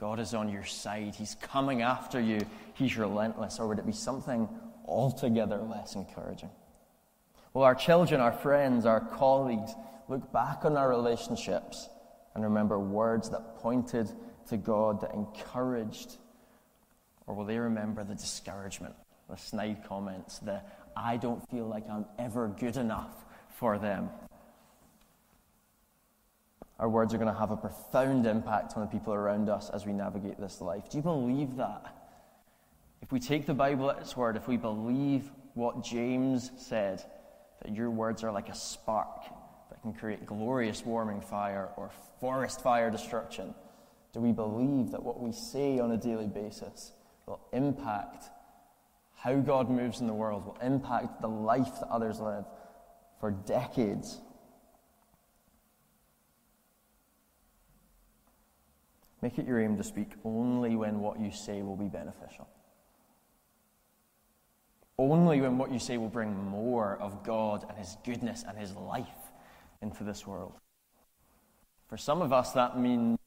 God 0.00 0.18
is 0.18 0.32
on 0.32 0.48
your 0.48 0.64
side. 0.64 1.14
He's 1.14 1.36
coming 1.42 1.82
after 1.82 2.18
you. 2.18 2.40
He's 2.72 2.96
relentless. 2.96 3.60
Or 3.60 3.68
would 3.68 3.78
it 3.78 3.84
be 3.84 3.92
something 3.92 4.48
altogether 4.86 5.58
less 5.58 5.94
encouraging? 5.94 6.48
Well, 7.52 7.64
our 7.64 7.74
children, 7.74 8.20
our 8.20 8.32
friends, 8.32 8.86
our 8.86 9.00
colleagues 9.00 9.72
look 10.08 10.32
back 10.32 10.64
on 10.64 10.78
our 10.78 10.88
relationships 10.88 11.88
and 12.34 12.42
remember 12.42 12.78
words 12.78 13.28
that 13.30 13.56
pointed 13.56 14.10
to 14.48 14.56
God, 14.56 15.02
that 15.02 15.12
encouraged? 15.12 16.16
Or 17.26 17.34
will 17.34 17.44
they 17.44 17.58
remember 17.58 18.02
the 18.02 18.14
discouragement, 18.14 18.94
the 19.28 19.36
snide 19.36 19.84
comments, 19.86 20.38
the 20.38 20.62
I 20.96 21.18
don't 21.18 21.48
feel 21.50 21.66
like 21.66 21.88
I'm 21.90 22.06
ever 22.18 22.48
good 22.48 22.76
enough 22.76 23.14
for 23.50 23.78
them? 23.78 24.08
Our 26.80 26.88
words 26.88 27.12
are 27.12 27.18
going 27.18 27.32
to 27.32 27.38
have 27.38 27.50
a 27.50 27.56
profound 27.56 28.26
impact 28.26 28.72
on 28.74 28.80
the 28.80 28.88
people 28.88 29.12
around 29.12 29.50
us 29.50 29.68
as 29.68 29.84
we 29.84 29.92
navigate 29.92 30.40
this 30.40 30.62
life. 30.62 30.88
Do 30.88 30.96
you 30.96 31.02
believe 31.02 31.56
that? 31.56 31.94
If 33.02 33.12
we 33.12 33.20
take 33.20 33.44
the 33.44 33.52
Bible 33.52 33.90
at 33.90 33.98
its 33.98 34.16
word, 34.16 34.34
if 34.36 34.48
we 34.48 34.56
believe 34.56 35.30
what 35.52 35.84
James 35.84 36.50
said, 36.56 37.04
that 37.62 37.74
your 37.74 37.90
words 37.90 38.24
are 38.24 38.32
like 38.32 38.48
a 38.48 38.54
spark 38.54 39.24
that 39.68 39.82
can 39.82 39.92
create 39.92 40.24
glorious 40.24 40.82
warming 40.82 41.20
fire 41.20 41.68
or 41.76 41.90
forest 42.18 42.62
fire 42.62 42.90
destruction, 42.90 43.54
do 44.14 44.20
we 44.20 44.32
believe 44.32 44.90
that 44.92 45.02
what 45.02 45.20
we 45.20 45.32
say 45.32 45.78
on 45.78 45.92
a 45.92 45.98
daily 45.98 46.28
basis 46.28 46.92
will 47.26 47.40
impact 47.52 48.24
how 49.16 49.36
God 49.36 49.68
moves 49.68 50.00
in 50.00 50.06
the 50.06 50.14
world, 50.14 50.46
will 50.46 50.58
impact 50.62 51.20
the 51.20 51.28
life 51.28 51.78
that 51.80 51.88
others 51.88 52.20
live 52.20 52.46
for 53.20 53.30
decades? 53.30 54.18
Make 59.22 59.38
it 59.38 59.46
your 59.46 59.60
aim 59.60 59.76
to 59.76 59.84
speak 59.84 60.12
only 60.24 60.76
when 60.76 61.00
what 61.00 61.20
you 61.20 61.30
say 61.30 61.62
will 61.62 61.76
be 61.76 61.88
beneficial. 61.88 62.48
Only 64.98 65.40
when 65.40 65.58
what 65.58 65.72
you 65.72 65.78
say 65.78 65.96
will 65.96 66.08
bring 66.08 66.34
more 66.34 66.96
of 67.00 67.22
God 67.24 67.64
and 67.68 67.78
His 67.78 67.96
goodness 68.04 68.44
and 68.46 68.56
His 68.58 68.74
life 68.74 69.06
into 69.82 70.04
this 70.04 70.26
world. 70.26 70.52
For 71.88 71.96
some 71.96 72.22
of 72.22 72.32
us, 72.32 72.52
that 72.52 72.78
means 72.78 73.18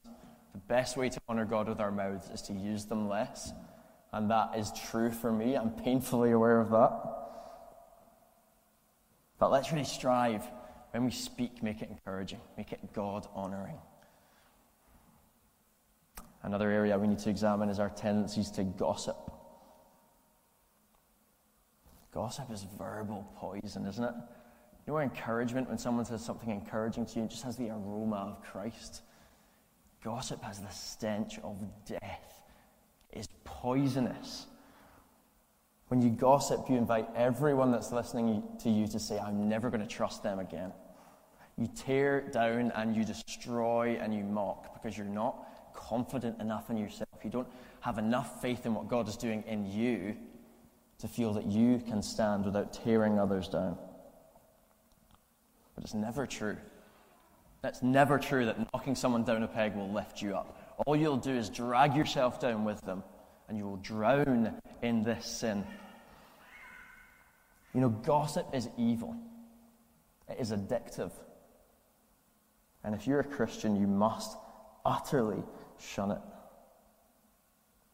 the 0.52 0.58
best 0.68 0.96
way 0.96 1.08
to 1.08 1.20
honor 1.28 1.44
God 1.44 1.68
with 1.68 1.80
our 1.80 1.90
mouths 1.90 2.30
is 2.30 2.42
to 2.42 2.52
use 2.52 2.86
them 2.86 3.08
less. 3.08 3.52
And 4.12 4.30
that 4.30 4.56
is 4.56 4.72
true 4.90 5.10
for 5.10 5.32
me. 5.32 5.56
I'm 5.56 5.70
painfully 5.70 6.30
aware 6.30 6.60
of 6.60 6.70
that. 6.70 7.24
But 9.38 9.50
let's 9.50 9.72
really 9.72 9.84
strive 9.84 10.44
when 10.92 11.04
we 11.04 11.10
speak, 11.10 11.62
make 11.62 11.82
it 11.82 11.90
encouraging, 11.90 12.40
make 12.56 12.72
it 12.72 12.92
God 12.92 13.26
honoring. 13.34 13.78
Another 16.44 16.70
area 16.70 16.98
we 16.98 17.06
need 17.06 17.18
to 17.20 17.30
examine 17.30 17.70
is 17.70 17.80
our 17.80 17.88
tendencies 17.88 18.50
to 18.52 18.64
gossip. 18.64 19.16
Gossip 22.12 22.50
is 22.52 22.66
verbal 22.78 23.26
poison, 23.36 23.86
isn't 23.86 24.04
it? 24.04 24.14
You 24.86 24.92
know 24.92 24.98
encouragement, 24.98 25.68
when 25.68 25.78
someone 25.78 26.04
says 26.04 26.22
something 26.22 26.50
encouraging 26.50 27.06
to 27.06 27.18
you, 27.18 27.24
it 27.24 27.30
just 27.30 27.42
has 27.44 27.56
the 27.56 27.70
aroma 27.70 28.36
of 28.36 28.42
Christ. 28.42 29.00
Gossip 30.04 30.42
has 30.44 30.60
the 30.60 30.68
stench 30.68 31.38
of 31.42 31.56
death. 31.86 32.42
It 33.10 33.20
is 33.20 33.28
poisonous. 33.44 34.46
When 35.88 36.02
you 36.02 36.10
gossip, 36.10 36.68
you 36.68 36.76
invite 36.76 37.08
everyone 37.16 37.72
that's 37.72 37.90
listening 37.90 38.42
to 38.60 38.68
you 38.68 38.86
to 38.88 39.00
say, 39.00 39.18
I'm 39.18 39.48
never 39.48 39.70
going 39.70 39.80
to 39.80 39.86
trust 39.86 40.22
them 40.22 40.38
again. 40.38 40.72
You 41.56 41.68
tear 41.74 42.20
down 42.20 42.70
and 42.74 42.94
you 42.94 43.04
destroy 43.04 43.98
and 44.00 44.14
you 44.14 44.24
mock 44.24 44.74
because 44.74 44.98
you're 44.98 45.06
not 45.06 45.48
confident 45.74 46.40
enough 46.40 46.70
in 46.70 46.76
yourself. 46.76 47.08
You 47.22 47.30
don't 47.30 47.48
have 47.80 47.98
enough 47.98 48.40
faith 48.40 48.66
in 48.66 48.74
what 48.74 48.88
God 48.88 49.08
is 49.08 49.16
doing 49.16 49.44
in 49.46 49.70
you 49.70 50.16
to 50.98 51.08
feel 51.08 51.32
that 51.34 51.46
you 51.46 51.78
can 51.86 52.02
stand 52.02 52.44
without 52.44 52.72
tearing 52.72 53.18
others 53.18 53.48
down. 53.48 53.76
But 55.74 55.84
it's 55.84 55.94
never 55.94 56.26
true. 56.26 56.56
That's 57.62 57.82
never 57.82 58.18
true 58.18 58.46
that 58.46 58.72
knocking 58.72 58.94
someone 58.94 59.24
down 59.24 59.42
a 59.42 59.48
peg 59.48 59.74
will 59.74 59.90
lift 59.90 60.22
you 60.22 60.34
up. 60.34 60.76
All 60.86 60.94
you'll 60.96 61.16
do 61.16 61.32
is 61.32 61.48
drag 61.48 61.94
yourself 61.94 62.40
down 62.40 62.64
with 62.64 62.80
them, 62.82 63.02
and 63.48 63.56
you 63.56 63.64
will 63.64 63.76
drown 63.76 64.54
in 64.82 65.02
this 65.02 65.26
sin. 65.26 65.64
You 67.72 67.80
know, 67.80 67.88
gossip 67.88 68.46
is 68.52 68.68
evil, 68.76 69.16
it 70.28 70.38
is 70.38 70.52
addictive. 70.52 71.10
And 72.84 72.94
if 72.94 73.06
you're 73.06 73.20
a 73.20 73.24
Christian, 73.24 73.76
you 73.76 73.86
must 73.86 74.36
utterly 74.84 75.42
shun 75.80 76.10
it. 76.10 76.18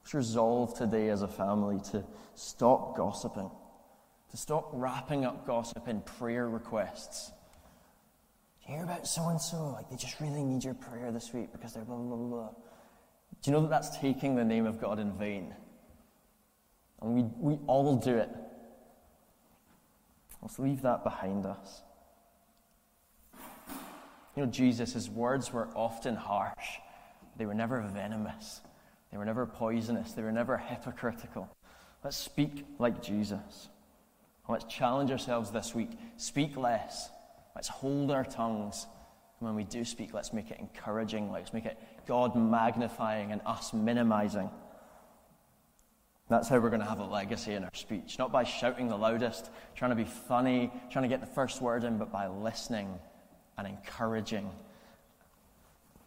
Let's 0.00 0.14
resolve 0.14 0.76
today 0.76 1.08
as 1.08 1.22
a 1.22 1.28
family 1.28 1.80
to 1.92 2.04
stop 2.34 2.96
gossiping, 2.96 3.50
to 4.30 4.36
stop 4.36 4.70
wrapping 4.72 5.24
up 5.24 5.46
gossip 5.46 5.88
in 5.88 6.00
prayer 6.00 6.48
requests. 6.48 7.32
Do 8.60 8.72
you 8.72 8.78
hear 8.78 8.84
about 8.84 9.06
so 9.06 9.28
and 9.28 9.40
so? 9.40 9.68
Like 9.68 9.88
they 9.90 9.96
just 9.96 10.20
really 10.20 10.42
need 10.42 10.64
your 10.64 10.74
prayer 10.74 11.12
this 11.12 11.32
week 11.32 11.52
because 11.52 11.74
they're 11.74 11.84
blah, 11.84 11.96
blah, 11.96 12.16
blah, 12.16 12.28
blah. 12.28 12.48
Do 13.42 13.50
you 13.50 13.52
know 13.52 13.62
that 13.62 13.70
that's 13.70 13.98
taking 13.98 14.36
the 14.36 14.44
name 14.44 14.66
of 14.66 14.80
God 14.80 14.98
in 14.98 15.12
vain? 15.12 15.54
And 17.00 17.14
we, 17.14 17.22
we 17.52 17.58
all 17.66 17.96
do 17.96 18.16
it. 18.16 18.28
Let's 20.42 20.58
leave 20.58 20.82
that 20.82 21.04
behind 21.04 21.46
us. 21.46 21.82
You 24.36 24.44
know, 24.44 24.50
Jesus, 24.50 24.92
his 24.92 25.10
words 25.10 25.52
were 25.52 25.68
often 25.74 26.16
harsh, 26.16 26.78
they 27.40 27.46
were 27.46 27.54
never 27.54 27.80
venomous, 27.80 28.60
they 29.10 29.16
were 29.16 29.24
never 29.24 29.46
poisonous, 29.46 30.12
they 30.12 30.20
were 30.20 30.30
never 30.30 30.58
hypocritical. 30.58 31.48
Let's 32.04 32.18
speak 32.18 32.66
like 32.78 33.02
Jesus. 33.02 33.70
Let's 34.46 34.66
challenge 34.66 35.10
ourselves 35.10 35.50
this 35.50 35.74
week. 35.74 35.88
Speak 36.18 36.54
less. 36.58 37.08
Let's 37.54 37.68
hold 37.68 38.10
our 38.10 38.24
tongues. 38.24 38.86
And 39.38 39.46
when 39.46 39.56
we 39.56 39.64
do 39.64 39.86
speak, 39.86 40.12
let's 40.12 40.34
make 40.34 40.50
it 40.50 40.58
encouraging. 40.60 41.32
Let's 41.32 41.54
make 41.54 41.64
it 41.64 41.78
God 42.06 42.36
magnifying 42.36 43.32
and 43.32 43.40
us 43.46 43.72
minimizing. 43.72 44.50
That's 46.28 46.46
how 46.46 46.58
we're 46.58 46.68
going 46.68 46.82
to 46.82 46.88
have 46.88 47.00
a 47.00 47.06
legacy 47.06 47.54
in 47.54 47.64
our 47.64 47.74
speech. 47.74 48.18
Not 48.18 48.32
by 48.32 48.44
shouting 48.44 48.88
the 48.88 48.98
loudest, 48.98 49.50
trying 49.74 49.92
to 49.92 49.96
be 49.96 50.04
funny, 50.04 50.70
trying 50.90 51.04
to 51.04 51.08
get 51.08 51.20
the 51.20 51.34
first 51.34 51.62
word 51.62 51.84
in, 51.84 51.96
but 51.96 52.12
by 52.12 52.26
listening 52.26 52.98
and 53.56 53.66
encouraging 53.66 54.50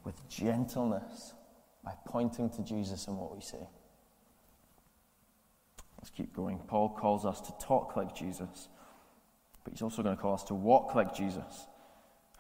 with 0.04 0.28
gentleness, 0.30 1.34
by 1.84 1.94
pointing 2.06 2.50
to 2.52 2.64
Jesus 2.64 3.08
and 3.08 3.18
what 3.18 3.36
we 3.36 3.42
see. 3.42 3.58
Let's 5.98 6.10
keep 6.10 6.36
going. 6.36 6.60
Paul 6.68 6.90
calls 6.90 7.26
us 7.26 7.42
to 7.42 7.54
talk 7.66 7.96
like 7.96 8.16
Jesus, 8.16 8.68
but 9.64 9.74
he's 9.74 9.82
also 9.82 10.04
going 10.04 10.16
to 10.16 10.22
call 10.22 10.34
us 10.34 10.44
to 10.46 10.54
walk 10.54 10.96
like 10.96 11.16
Jesus. 11.16 11.68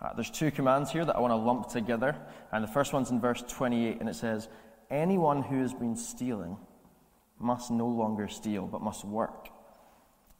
Uh, 0.01 0.13
there's 0.13 0.29
two 0.29 0.51
commands 0.51 0.91
here 0.91 1.05
that 1.05 1.15
I 1.15 1.19
want 1.19 1.31
to 1.31 1.37
lump 1.37 1.69
together, 1.69 2.15
and 2.51 2.63
the 2.63 2.67
first 2.67 2.91
one's 2.91 3.09
in 3.09 3.21
verse 3.21 3.43
28, 3.47 3.99
and 3.99 4.09
it 4.09 4.15
says, 4.15 4.49
Anyone 4.89 5.41
who 5.41 5.61
has 5.61 5.73
been 5.73 5.95
stealing, 5.95 6.57
must 7.39 7.71
no 7.71 7.87
longer 7.87 8.27
steal, 8.27 8.65
but 8.65 8.81
must 8.81 9.05
work, 9.05 9.49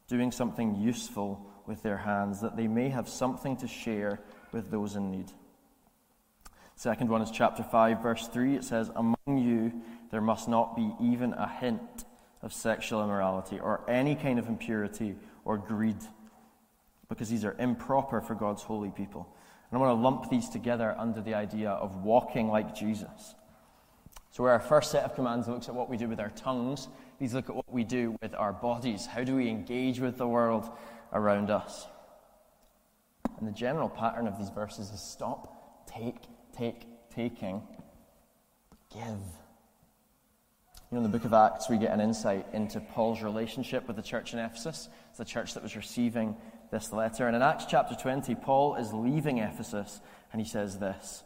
doing 0.07 0.31
something 0.31 0.75
useful 0.75 1.49
with 1.65 1.83
their 1.83 1.97
hands, 1.97 2.41
that 2.41 2.57
they 2.57 2.67
may 2.67 2.89
have 2.89 3.07
something 3.07 3.57
to 3.57 3.67
share 3.67 4.19
with 4.51 4.69
those 4.71 4.95
in 4.95 5.11
need. 5.11 5.31
Second 6.83 7.09
one 7.09 7.21
is 7.21 7.31
chapter 7.31 7.63
5, 7.63 8.03
verse 8.03 8.27
3. 8.27 8.57
It 8.57 8.65
says, 8.65 8.91
Among 8.93 9.37
you 9.37 9.71
there 10.11 10.19
must 10.19 10.49
not 10.49 10.75
be 10.75 10.91
even 10.99 11.31
a 11.31 11.47
hint 11.47 12.03
of 12.41 12.51
sexual 12.51 13.01
immorality 13.01 13.57
or 13.57 13.89
any 13.89 14.15
kind 14.15 14.37
of 14.37 14.49
impurity 14.49 15.15
or 15.45 15.57
greed, 15.57 15.95
because 17.07 17.29
these 17.29 17.45
are 17.45 17.55
improper 17.57 18.19
for 18.19 18.35
God's 18.35 18.63
holy 18.63 18.89
people. 18.89 19.33
And 19.71 19.77
I 19.77 19.81
want 19.81 19.97
to 19.97 20.03
lump 20.03 20.29
these 20.29 20.49
together 20.49 20.93
under 20.97 21.21
the 21.21 21.35
idea 21.35 21.69
of 21.69 22.03
walking 22.03 22.49
like 22.49 22.75
Jesus. 22.75 23.33
So, 24.31 24.43
where 24.43 24.51
our 24.51 24.59
first 24.59 24.91
set 24.91 25.05
of 25.05 25.15
commands 25.15 25.47
looks 25.47 25.69
at 25.69 25.75
what 25.75 25.89
we 25.89 25.95
do 25.95 26.09
with 26.09 26.19
our 26.19 26.31
tongues, 26.31 26.89
these 27.17 27.33
look 27.33 27.49
at 27.49 27.55
what 27.55 27.71
we 27.71 27.85
do 27.85 28.17
with 28.21 28.35
our 28.35 28.51
bodies. 28.51 29.05
How 29.05 29.23
do 29.23 29.37
we 29.37 29.47
engage 29.47 30.01
with 30.01 30.17
the 30.17 30.27
world 30.27 30.69
around 31.13 31.49
us? 31.49 31.87
And 33.39 33.47
the 33.47 33.53
general 33.53 33.87
pattern 33.87 34.27
of 34.27 34.37
these 34.37 34.49
verses 34.49 34.89
is 34.89 34.99
stop, 34.99 35.87
take, 35.87 36.17
take, 36.57 36.85
taking, 37.13 37.61
give. 38.93 39.01
You 39.01 39.11
know, 40.91 40.97
in 40.97 41.03
the 41.03 41.09
book 41.09 41.25
of 41.25 41.33
Acts, 41.33 41.69
we 41.69 41.77
get 41.77 41.91
an 41.91 41.99
insight 41.99 42.45
into 42.53 42.79
Paul's 42.79 43.21
relationship 43.21 43.87
with 43.87 43.95
the 43.95 44.03
church 44.03 44.33
in 44.33 44.39
Ephesus. 44.39 44.89
It's 45.09 45.17
the 45.17 45.25
church 45.25 45.55
that 45.55 45.63
was 45.63 45.75
receiving 45.75 46.35
this 46.71 46.93
letter. 46.93 47.27
And 47.27 47.35
in 47.35 47.41
Acts 47.41 47.65
chapter 47.65 47.95
20, 47.95 48.35
Paul 48.35 48.75
is 48.75 48.93
leaving 48.93 49.39
Ephesus 49.39 49.99
and 50.31 50.41
he 50.41 50.47
says 50.47 50.77
this 50.77 51.23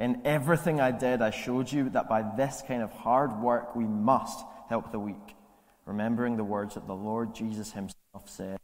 in 0.00 0.22
everything 0.24 0.80
I 0.80 0.92
did, 0.92 1.20
I 1.20 1.30
showed 1.30 1.70
you 1.70 1.90
that 1.90 2.08
by 2.08 2.22
this 2.22 2.62
kind 2.66 2.82
of 2.82 2.90
hard 2.90 3.38
work 3.38 3.76
we 3.76 3.84
must 3.84 4.42
help 4.70 4.90
the 4.90 4.98
weak, 4.98 5.36
remembering 5.84 6.38
the 6.38 6.44
words 6.44 6.74
that 6.74 6.86
the 6.86 6.94
Lord 6.94 7.34
Jesus 7.34 7.72
himself 7.72 8.24
said 8.24 8.58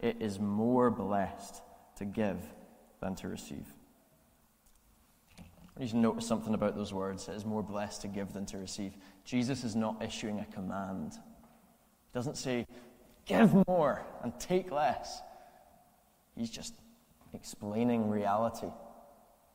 It 0.00 0.18
is 0.20 0.38
more 0.38 0.90
blessed 0.90 1.62
to 1.96 2.04
give 2.04 2.36
than 3.00 3.14
to 3.16 3.28
receive. 3.28 3.66
I 5.76 5.80
need 5.80 5.90
to 5.90 5.96
notice 5.96 6.26
something 6.26 6.54
about 6.54 6.76
those 6.76 6.92
words. 6.92 7.28
It 7.28 7.34
is 7.34 7.44
more 7.44 7.62
blessed 7.62 8.02
to 8.02 8.08
give 8.08 8.32
than 8.32 8.44
to 8.46 8.58
receive. 8.58 8.94
Jesus 9.24 9.64
is 9.64 9.74
not 9.74 10.02
issuing 10.02 10.40
a 10.40 10.44
command. 10.46 11.12
He 11.14 12.14
doesn't 12.14 12.36
say, 12.36 12.66
give 13.24 13.54
more 13.66 14.04
and 14.22 14.38
take 14.38 14.70
less. 14.70 15.22
He's 16.36 16.50
just 16.50 16.74
explaining 17.32 18.10
reality. 18.10 18.68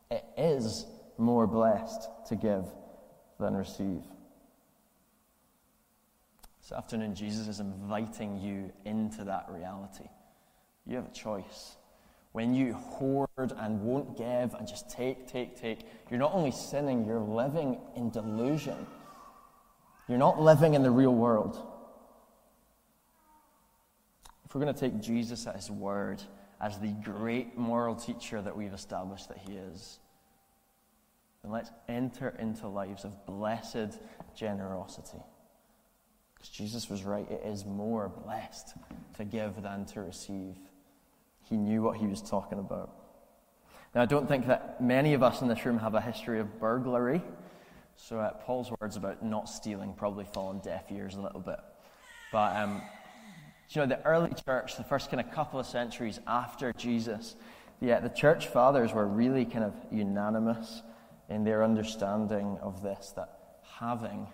It 0.10 0.24
is 0.38 0.86
more 1.18 1.46
blessed 1.46 2.10
to 2.28 2.36
give 2.36 2.66
than 3.40 3.56
receive. 3.56 4.02
This 6.62 6.72
afternoon, 6.72 7.16
Jesus 7.16 7.48
is 7.48 7.60
inviting 7.60 8.38
you 8.38 8.72
into 8.86 9.24
that 9.24 9.46
reality. 9.50 10.10
You 10.86 10.96
have 10.96 11.06
a 11.06 11.14
choice. 11.14 11.78
When 12.32 12.54
you 12.54 12.74
hoard 12.74 13.30
and 13.38 13.82
won't 13.82 14.18
give 14.18 14.54
and 14.54 14.68
just 14.68 14.90
take, 14.90 15.28
take, 15.28 15.60
take, 15.60 15.80
you're 16.10 16.20
not 16.20 16.34
only 16.34 16.52
sinning, 16.52 17.06
you're 17.06 17.20
living 17.20 17.80
in 17.96 18.10
delusion. 18.10 18.86
You're 20.08 20.18
not 20.18 20.40
living 20.42 20.74
in 20.74 20.84
the 20.84 20.92
real 20.92 21.14
world. 21.14 21.58
If 24.46 24.56
we're 24.56 24.62
going 24.62 24.74
to 24.74 24.80
take 24.80 25.02
Jesus 25.02 25.46
at 25.48 25.56
his 25.56 25.70
word 25.70 26.22
as 26.62 26.80
the 26.80 26.94
great 27.04 27.58
moral 27.58 27.96
teacher 27.96 28.42
that 28.42 28.56
we've 28.56 28.74
established 28.74 29.28
that 29.30 29.38
he 29.38 29.54
is, 29.54 30.00
then 31.44 31.52
let's 31.52 31.70
enter 31.90 32.36
into 32.40 32.68
lives 32.68 33.04
of 33.04 33.26
blessed 33.26 34.00
generosity. 34.36 35.22
Because 36.34 36.50
Jesus 36.50 36.90
was 36.90 37.04
right, 37.04 37.30
it 37.30 37.42
is 37.46 37.66
more 37.66 38.10
blessed 38.10 38.76
to 39.18 39.26
give 39.26 39.62
than 39.62 39.86
to 39.88 40.02
receive. 40.02 40.56
He 41.50 41.58
knew 41.58 41.82
what 41.82 41.98
he 41.98 42.08
was 42.08 42.22
talking 42.22 42.60
about. 42.60 42.94
Now, 43.96 44.02
I 44.02 44.06
don't 44.06 44.28
think 44.28 44.48
that 44.48 44.82
many 44.82 45.14
of 45.14 45.24
us 45.24 45.42
in 45.42 45.48
this 45.48 45.66
room 45.66 45.80
have 45.80 45.96
a 45.96 46.02
history 46.02 46.40
of 46.40 46.60
burglary. 46.60 47.22
So, 47.96 48.20
uh, 48.20 48.34
Paul's 48.34 48.72
words 48.80 48.96
about 48.96 49.24
not 49.24 49.50
stealing 49.50 49.94
probably 49.94 50.26
fall 50.26 50.50
on 50.50 50.60
deaf 50.60 50.92
ears 50.92 51.16
a 51.16 51.22
little 51.22 51.40
bit. 51.40 51.60
But, 52.32 52.56
um, 52.58 52.82
you 53.70 53.82
know, 53.82 53.88
the 53.88 54.04
early 54.06 54.34
church, 54.46 54.78
the 54.78 54.84
first 54.84 55.10
kind 55.10 55.26
of 55.26 55.32
couple 55.32 55.60
of 55.60 55.66
centuries 55.66 56.20
after 56.28 56.74
Jesus, 56.74 57.36
yeah, 57.80 58.00
the 58.00 58.10
church 58.10 58.48
fathers 58.48 58.94
were 58.94 59.08
really 59.08 59.46
kind 59.46 59.64
of 59.64 59.74
unanimous 59.92 60.82
in 61.30 61.44
their 61.44 61.64
understanding 61.64 62.58
of 62.62 62.82
this 62.82 63.14
that 63.16 63.62
having 63.80 64.28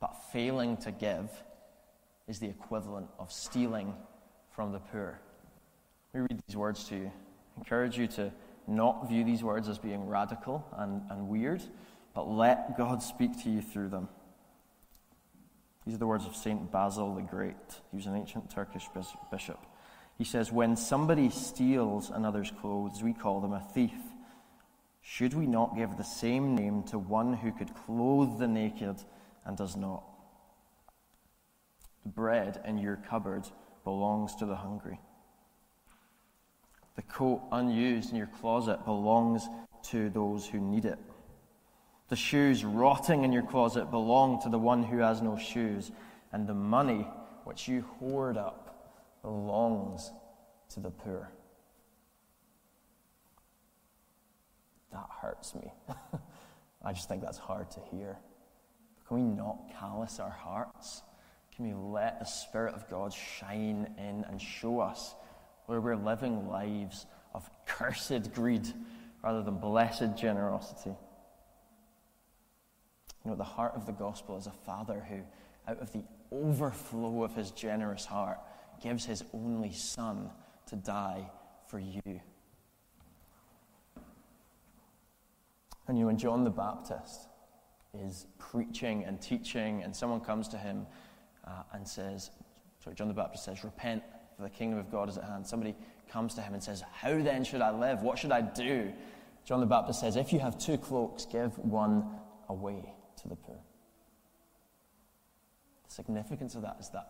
but 0.00 0.14
failing 0.32 0.76
to 0.78 0.92
give 0.92 1.30
is 2.28 2.38
the 2.38 2.48
equivalent 2.48 3.08
of 3.18 3.32
stealing 3.32 3.94
from 4.50 4.72
the 4.72 4.78
poor. 4.78 5.20
Let 6.12 6.20
me 6.20 6.26
read 6.30 6.42
these 6.46 6.56
words 6.56 6.84
to 6.84 6.96
you. 6.96 7.12
Encourage 7.58 7.98
you 7.98 8.06
to 8.08 8.32
not 8.66 9.08
view 9.08 9.24
these 9.24 9.42
words 9.42 9.68
as 9.68 9.78
being 9.78 10.06
radical 10.06 10.66
and, 10.76 11.02
and 11.10 11.28
weird, 11.28 11.62
but 12.14 12.28
let 12.28 12.76
God 12.78 13.02
speak 13.02 13.42
to 13.42 13.50
you 13.50 13.60
through 13.60 13.88
them. 13.88 14.08
These 15.84 15.94
are 15.94 15.98
the 15.98 16.06
words 16.06 16.26
of 16.26 16.36
St. 16.36 16.70
Basil 16.70 17.14
the 17.14 17.22
Great. 17.22 17.56
He 17.90 17.96
was 17.96 18.06
an 18.06 18.14
ancient 18.14 18.50
Turkish 18.50 18.86
bishop. 19.30 19.58
He 20.16 20.24
says, 20.24 20.52
When 20.52 20.76
somebody 20.76 21.30
steals 21.30 22.10
another's 22.10 22.50
clothes, 22.60 23.02
we 23.02 23.12
call 23.12 23.40
them 23.40 23.52
a 23.52 23.60
thief. 23.60 23.94
Should 25.00 25.32
we 25.32 25.46
not 25.46 25.76
give 25.76 25.96
the 25.96 26.04
same 26.04 26.54
name 26.54 26.82
to 26.84 26.98
one 26.98 27.32
who 27.32 27.52
could 27.52 27.74
clothe 27.74 28.38
the 28.38 28.48
naked 28.48 28.96
and 29.46 29.56
does 29.56 29.76
not? 29.76 30.04
The 32.02 32.10
bread 32.10 32.60
in 32.66 32.78
your 32.78 32.96
cupboard 32.96 33.48
belongs 33.84 34.34
to 34.36 34.46
the 34.46 34.56
hungry. 34.56 35.00
The 36.98 37.02
coat 37.02 37.42
unused 37.52 38.10
in 38.10 38.16
your 38.16 38.26
closet 38.26 38.84
belongs 38.84 39.48
to 39.84 40.10
those 40.10 40.44
who 40.44 40.58
need 40.58 40.84
it. 40.84 40.98
The 42.08 42.16
shoes 42.16 42.64
rotting 42.64 43.22
in 43.22 43.32
your 43.32 43.44
closet 43.44 43.92
belong 43.92 44.42
to 44.42 44.48
the 44.48 44.58
one 44.58 44.82
who 44.82 44.98
has 44.98 45.22
no 45.22 45.38
shoes. 45.38 45.92
And 46.32 46.44
the 46.44 46.54
money 46.54 47.06
which 47.44 47.68
you 47.68 47.82
hoard 48.00 48.36
up 48.36 49.22
belongs 49.22 50.10
to 50.70 50.80
the 50.80 50.90
poor. 50.90 51.30
that 54.90 55.06
hurts 55.20 55.54
me. 55.54 55.72
I 56.84 56.92
just 56.92 57.08
think 57.08 57.22
that's 57.22 57.38
hard 57.38 57.70
to 57.70 57.80
hear. 57.92 58.18
Can 59.06 59.18
we 59.18 59.22
not 59.22 59.70
callous 59.78 60.18
our 60.18 60.30
hearts? 60.30 61.04
Can 61.54 61.64
we 61.64 61.74
let 61.74 62.18
the 62.18 62.24
Spirit 62.24 62.74
of 62.74 62.90
God 62.90 63.12
shine 63.12 63.94
in 63.98 64.24
and 64.28 64.42
show 64.42 64.80
us 64.80 65.14
where 65.68 65.82
we're 65.82 65.96
living 65.96 66.48
lives 66.48 67.04
of 67.34 67.48
cursed 67.66 68.32
greed 68.32 68.66
rather 69.22 69.42
than 69.42 69.58
blessed 69.58 70.16
generosity? 70.16 70.96
You 73.22 73.30
know, 73.30 73.36
the 73.36 73.44
heart 73.44 73.74
of 73.76 73.84
the 73.84 73.92
gospel 73.92 74.38
is 74.38 74.46
a 74.46 74.52
father 74.64 75.04
who, 75.10 75.18
out 75.70 75.78
of 75.78 75.92
the 75.92 76.02
overflow 76.32 77.22
of 77.22 77.34
his 77.34 77.50
generous 77.50 78.06
heart, 78.06 78.38
gives 78.82 79.04
his 79.04 79.22
only 79.34 79.72
son 79.72 80.30
to 80.68 80.76
die 80.76 81.30
for 81.66 81.78
you. 81.78 82.00
And 85.86 85.98
you 85.98 86.04
know, 86.04 86.06
when 86.06 86.16
John 86.16 86.44
the 86.44 86.50
Baptist 86.50 87.28
is 87.92 88.26
preaching 88.38 89.04
and 89.04 89.20
teaching, 89.20 89.82
and 89.82 89.94
someone 89.94 90.20
comes 90.20 90.48
to 90.48 90.56
him 90.56 90.86
uh, 91.46 91.62
and 91.74 91.86
says, 91.86 92.30
sorry, 92.82 92.96
John 92.96 93.08
the 93.08 93.14
Baptist 93.14 93.44
says, 93.44 93.64
Repent, 93.64 94.02
for 94.38 94.44
the 94.44 94.50
kingdom 94.50 94.78
of 94.78 94.88
God 94.88 95.08
is 95.08 95.18
at 95.18 95.24
hand. 95.24 95.44
Somebody 95.44 95.74
comes 96.08 96.34
to 96.36 96.40
him 96.40 96.54
and 96.54 96.62
says, 96.62 96.84
How 96.92 97.20
then 97.20 97.42
should 97.42 97.60
I 97.60 97.72
live? 97.72 98.02
What 98.02 98.18
should 98.18 98.30
I 98.30 98.40
do? 98.40 98.92
John 99.44 99.58
the 99.58 99.66
Baptist 99.66 100.00
says, 100.00 100.14
If 100.14 100.32
you 100.32 100.38
have 100.38 100.56
two 100.58 100.78
cloaks, 100.78 101.26
give 101.26 101.58
one 101.58 102.06
away 102.48 102.94
to 103.20 103.28
the 103.28 103.34
poor. 103.34 103.58
The 105.88 105.92
significance 105.92 106.54
of 106.54 106.62
that 106.62 106.76
is 106.78 106.88
that 106.90 107.08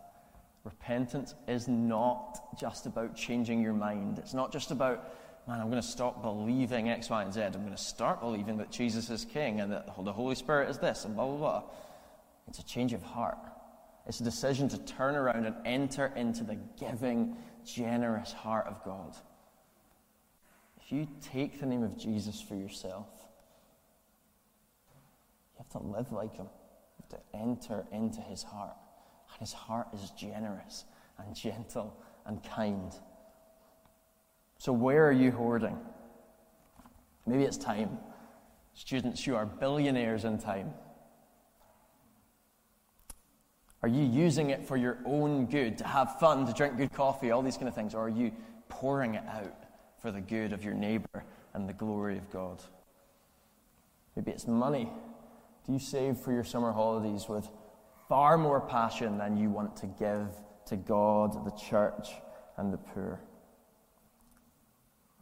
repentance 0.65 1.35
is 1.47 1.69
not 1.69 2.59
just 2.59 2.87
about 2.87 3.15
changing 3.15 3.63
your 3.63 3.75
mind. 3.75 4.19
It's 4.19 4.35
not 4.35 4.51
just 4.51 4.71
about, 4.71 5.13
man, 5.47 5.61
I'm 5.61 5.69
going 5.69 5.83
to 5.83 5.87
stop 5.87 6.23
believing 6.23 6.89
X, 6.89 7.11
Y, 7.11 7.23
and 7.23 7.33
Z. 7.33 7.43
I'm 7.43 7.53
going 7.53 7.71
to 7.71 7.77
start 7.77 8.21
believing 8.21 8.57
that 8.57 8.71
Jesus 8.71 9.11
is 9.11 9.27
King 9.27 9.61
and 9.61 9.71
that 9.71 9.87
the 10.03 10.13
Holy 10.13 10.35
Spirit 10.35 10.71
is 10.71 10.79
this 10.79 11.05
and 11.05 11.15
blah, 11.15 11.27
blah, 11.27 11.37
blah. 11.37 11.63
It's 12.47 12.59
a 12.59 12.65
change 12.65 12.95
of 12.95 13.03
heart. 13.03 13.37
It's 14.09 14.21
a 14.21 14.25
decision 14.25 14.69
to 14.71 14.79
turn 14.79 15.15
around 15.17 15.45
and 15.45 15.55
enter 15.67 16.07
into 16.17 16.43
the 16.43 16.57
giving, 16.81 17.37
generous 17.63 18.33
heart 18.33 18.67
of 18.67 18.83
God. 18.83 19.15
If 20.81 20.91
you 20.91 21.07
take 21.21 21.61
the 21.61 21.67
name 21.67 21.83
of 21.83 21.99
Jesus 21.99 22.41
for 22.41 22.55
yourself, 22.55 23.09
you 25.53 25.59
have 25.59 25.69
to 25.83 25.87
live 25.87 26.11
like 26.11 26.35
him. 26.35 26.47
You 26.47 27.05
have 27.11 27.21
to 27.21 27.39
enter 27.39 27.85
into 27.93 28.23
his 28.23 28.43
heart. 28.43 28.77
And 29.31 29.41
his 29.41 29.53
heart 29.53 29.89
is 29.93 30.11
generous 30.13 30.87
and 31.19 31.37
gentle 31.37 31.95
and 32.25 32.43
kind. 32.43 32.95
So, 34.57 34.73
where 34.73 35.07
are 35.07 35.13
you 35.13 35.31
hoarding? 35.31 35.77
Maybe 37.27 37.45
it's 37.45 37.59
time. 37.59 37.99
Students, 38.73 39.27
you 39.27 39.37
are 39.37 39.45
billionaires 39.45 40.25
in 40.25 40.39
time. 40.39 40.73
Are 43.83 43.89
you 43.89 44.03
using 44.03 44.51
it 44.51 44.65
for 44.65 44.77
your 44.77 44.99
own 45.05 45.47
good, 45.47 45.79
to 45.79 45.87
have 45.87 46.19
fun, 46.19 46.47
to 46.47 46.53
drink 46.53 46.77
good 46.77 46.93
coffee, 46.93 47.31
all 47.31 47.43
these 47.43 47.57
kind 47.57 47.69
of 47.69 47.75
things? 47.75 47.95
Or 47.95 48.07
are 48.07 48.09
you 48.09 48.33
pouring 48.69 49.15
it 49.15 49.25
out 49.29 49.55
for 50.03 50.11
the 50.11 50.21
good 50.21 50.53
of 50.53 50.65
your 50.65 50.75
neighbor 50.75 51.25
and 51.55 51.69
the 51.69 51.73
glory 51.73 52.19
of 52.19 52.29
God? 52.31 52.63
Maybe 54.17 54.33
it's 54.33 54.49
money. 54.49 54.91
Do 55.65 55.73
you 55.73 55.79
save 55.79 56.19
for 56.19 56.33
your 56.33 56.43
summer 56.43 56.73
holidays 56.73 57.29
with 57.29 57.49
far 58.09 58.37
more 58.37 58.61
passion 58.61 59.17
than 59.17 59.37
you 59.37 59.49
want 59.49 59.77
to 59.77 59.87
give 59.87 60.29
to 60.67 60.77
God, 60.77 61.45
the 61.45 61.53
church, 61.53 62.09
and 62.57 62.73
the 62.73 62.79
poor? 62.79 63.21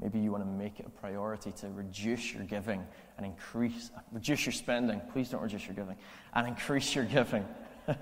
Maybe 0.01 0.19
you 0.19 0.31
want 0.31 0.45
to 0.45 0.51
make 0.51 0.81
it 0.81 0.87
a 0.87 0.91
priority 0.91 1.53
to 1.53 1.69
reduce 1.69 2.33
your 2.33 2.45
giving 2.45 2.83
and 3.17 3.27
increase, 3.27 3.91
reduce 4.13 4.47
your 4.47 4.53
spending. 4.53 5.01
Please 5.13 5.29
don't 5.29 5.43
reduce 5.43 5.67
your 5.67 5.75
giving, 5.75 5.97
and 6.33 6.49
increase 6.49 6.95
your 6.95 7.05
giving. 7.05 7.47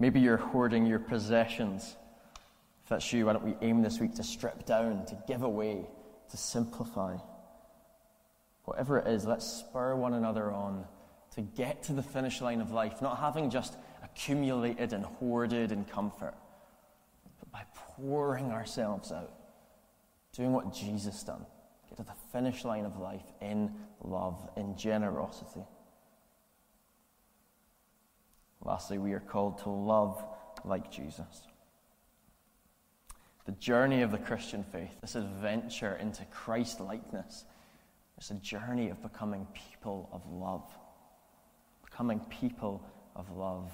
Maybe 0.00 0.18
you're 0.18 0.38
hoarding 0.38 0.86
your 0.86 0.98
possessions. 0.98 1.94
If 2.82 2.88
that's 2.88 3.12
you, 3.12 3.26
why 3.26 3.34
don't 3.34 3.44
we 3.44 3.54
aim 3.60 3.82
this 3.82 4.00
week 4.00 4.14
to 4.14 4.24
strip 4.24 4.64
down, 4.64 5.04
to 5.06 5.18
give 5.28 5.42
away, 5.42 5.86
to 6.30 6.36
simplify? 6.36 7.18
Whatever 8.64 8.98
it 8.98 9.06
is, 9.08 9.26
let's 9.26 9.46
spur 9.46 9.94
one 9.94 10.14
another 10.14 10.50
on 10.50 10.86
to 11.34 11.42
get 11.42 11.82
to 11.84 11.92
the 11.92 12.02
finish 12.02 12.40
line 12.40 12.62
of 12.62 12.72
life, 12.72 13.02
not 13.02 13.18
having 13.18 13.50
just 13.50 13.76
accumulated 14.02 14.94
and 14.94 15.04
hoarded 15.04 15.70
in 15.70 15.84
comfort, 15.84 16.34
but 17.38 17.52
by 17.52 17.62
pouring 17.74 18.50
ourselves 18.50 19.12
out, 19.12 19.32
doing 20.32 20.52
what 20.52 20.72
Jesus 20.72 21.22
done. 21.22 21.44
Get 21.90 21.98
to 21.98 22.04
the 22.04 22.16
finish 22.32 22.64
line 22.64 22.86
of 22.86 22.98
life 22.98 23.26
in 23.42 23.70
love, 24.02 24.48
in 24.56 24.76
generosity. 24.78 25.64
Lastly, 28.80 28.96
we 28.96 29.12
are 29.12 29.20
called 29.20 29.58
to 29.58 29.68
love 29.68 30.24
like 30.64 30.90
Jesus. 30.90 31.42
The 33.44 33.52
journey 33.52 34.00
of 34.00 34.10
the 34.10 34.16
Christian 34.16 34.64
faith, 34.64 34.98
this 35.02 35.16
adventure 35.16 35.96
into 35.96 36.24
Christ 36.24 36.80
likeness, 36.80 37.44
is 38.18 38.30
a 38.30 38.34
journey 38.36 38.88
of 38.88 39.02
becoming 39.02 39.46
people 39.52 40.08
of 40.14 40.22
love. 40.32 40.64
Becoming 41.84 42.20
people 42.40 42.82
of 43.14 43.30
love. 43.36 43.70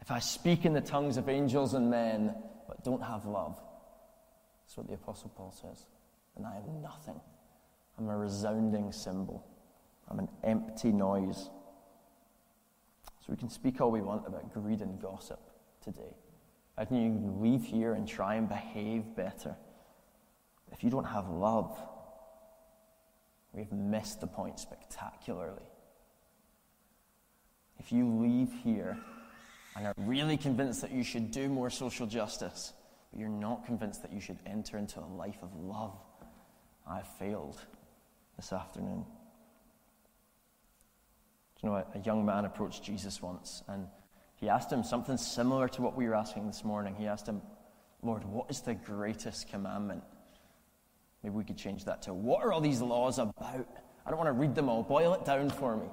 If 0.00 0.12
I 0.12 0.20
speak 0.20 0.64
in 0.64 0.72
the 0.72 0.80
tongues 0.80 1.16
of 1.16 1.28
angels 1.28 1.74
and 1.74 1.90
men, 1.90 2.36
but 2.68 2.84
don't 2.84 3.02
have 3.02 3.26
love, 3.26 3.58
that's 4.64 4.76
what 4.76 4.86
the 4.86 4.94
Apostle 4.94 5.32
Paul 5.34 5.50
says, 5.50 5.84
then 6.36 6.46
I 6.46 6.58
am 6.58 6.80
nothing. 6.80 7.20
I'm 7.98 8.08
a 8.08 8.16
resounding 8.16 8.92
cymbal. 8.92 9.44
I'm 10.08 10.20
an 10.20 10.28
empty 10.44 10.92
noise. 10.92 11.50
So 13.24 13.32
we 13.32 13.38
can 13.38 13.48
speak 13.48 13.80
all 13.80 13.90
we 13.90 14.02
want 14.02 14.26
about 14.26 14.52
greed 14.52 14.82
and 14.82 15.00
gossip 15.00 15.40
today. 15.82 16.14
I 16.76 16.84
can 16.84 16.96
you 16.96 17.08
can 17.08 17.40
leave 17.40 17.64
here 17.64 17.94
and 17.94 18.06
try 18.06 18.34
and 18.34 18.46
behave 18.46 19.16
better. 19.16 19.56
If 20.72 20.84
you 20.84 20.90
don't 20.90 21.06
have 21.06 21.30
love, 21.30 21.78
we've 23.54 23.72
missed 23.72 24.20
the 24.20 24.26
point 24.26 24.60
spectacularly. 24.60 25.62
If 27.78 27.92
you 27.92 28.06
leave 28.06 28.52
here 28.62 28.98
and 29.74 29.86
are 29.86 29.94
really 29.96 30.36
convinced 30.36 30.82
that 30.82 30.92
you 30.92 31.02
should 31.02 31.30
do 31.30 31.48
more 31.48 31.70
social 31.70 32.06
justice, 32.06 32.74
but 33.10 33.20
you're 33.20 33.28
not 33.30 33.64
convinced 33.64 34.02
that 34.02 34.12
you 34.12 34.20
should 34.20 34.38
enter 34.44 34.76
into 34.76 35.00
a 35.00 35.08
life 35.16 35.38
of 35.42 35.54
love, 35.56 35.96
I've 36.86 37.08
failed 37.18 37.58
this 38.36 38.52
afternoon 38.52 39.06
you 41.64 41.70
know, 41.70 41.76
a, 41.76 41.86
a 41.94 42.00
young 42.00 42.26
man 42.26 42.44
approached 42.44 42.84
Jesus 42.84 43.22
once 43.22 43.62
and 43.68 43.86
he 44.36 44.50
asked 44.50 44.70
him 44.70 44.84
something 44.84 45.16
similar 45.16 45.66
to 45.68 45.80
what 45.80 45.96
we 45.96 46.06
were 46.06 46.14
asking 46.14 46.46
this 46.46 46.62
morning. 46.62 46.94
He 46.94 47.06
asked 47.06 47.26
him, 47.26 47.40
Lord, 48.02 48.22
what 48.26 48.50
is 48.50 48.60
the 48.60 48.74
greatest 48.74 49.48
commandment? 49.48 50.02
Maybe 51.22 51.34
we 51.34 51.42
could 51.42 51.56
change 51.56 51.86
that 51.86 52.02
to, 52.02 52.12
what 52.12 52.44
are 52.44 52.52
all 52.52 52.60
these 52.60 52.82
laws 52.82 53.18
about? 53.18 53.66
I 54.04 54.10
don't 54.10 54.18
want 54.18 54.28
to 54.28 54.32
read 54.32 54.54
them 54.54 54.68
all. 54.68 54.82
Boil 54.82 55.14
it 55.14 55.24
down 55.24 55.48
for 55.48 55.74
me. 55.74 55.86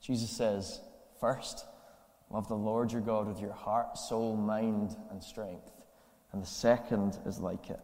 Jesus 0.00 0.30
says, 0.30 0.80
first, 1.18 1.66
love 2.30 2.46
the 2.46 2.54
Lord 2.54 2.92
your 2.92 3.00
God 3.00 3.26
with 3.26 3.40
your 3.40 3.52
heart, 3.52 3.98
soul, 3.98 4.36
mind, 4.36 4.94
and 5.10 5.20
strength. 5.20 5.72
And 6.32 6.40
the 6.40 6.46
second 6.46 7.18
is 7.26 7.40
like 7.40 7.70
it 7.70 7.80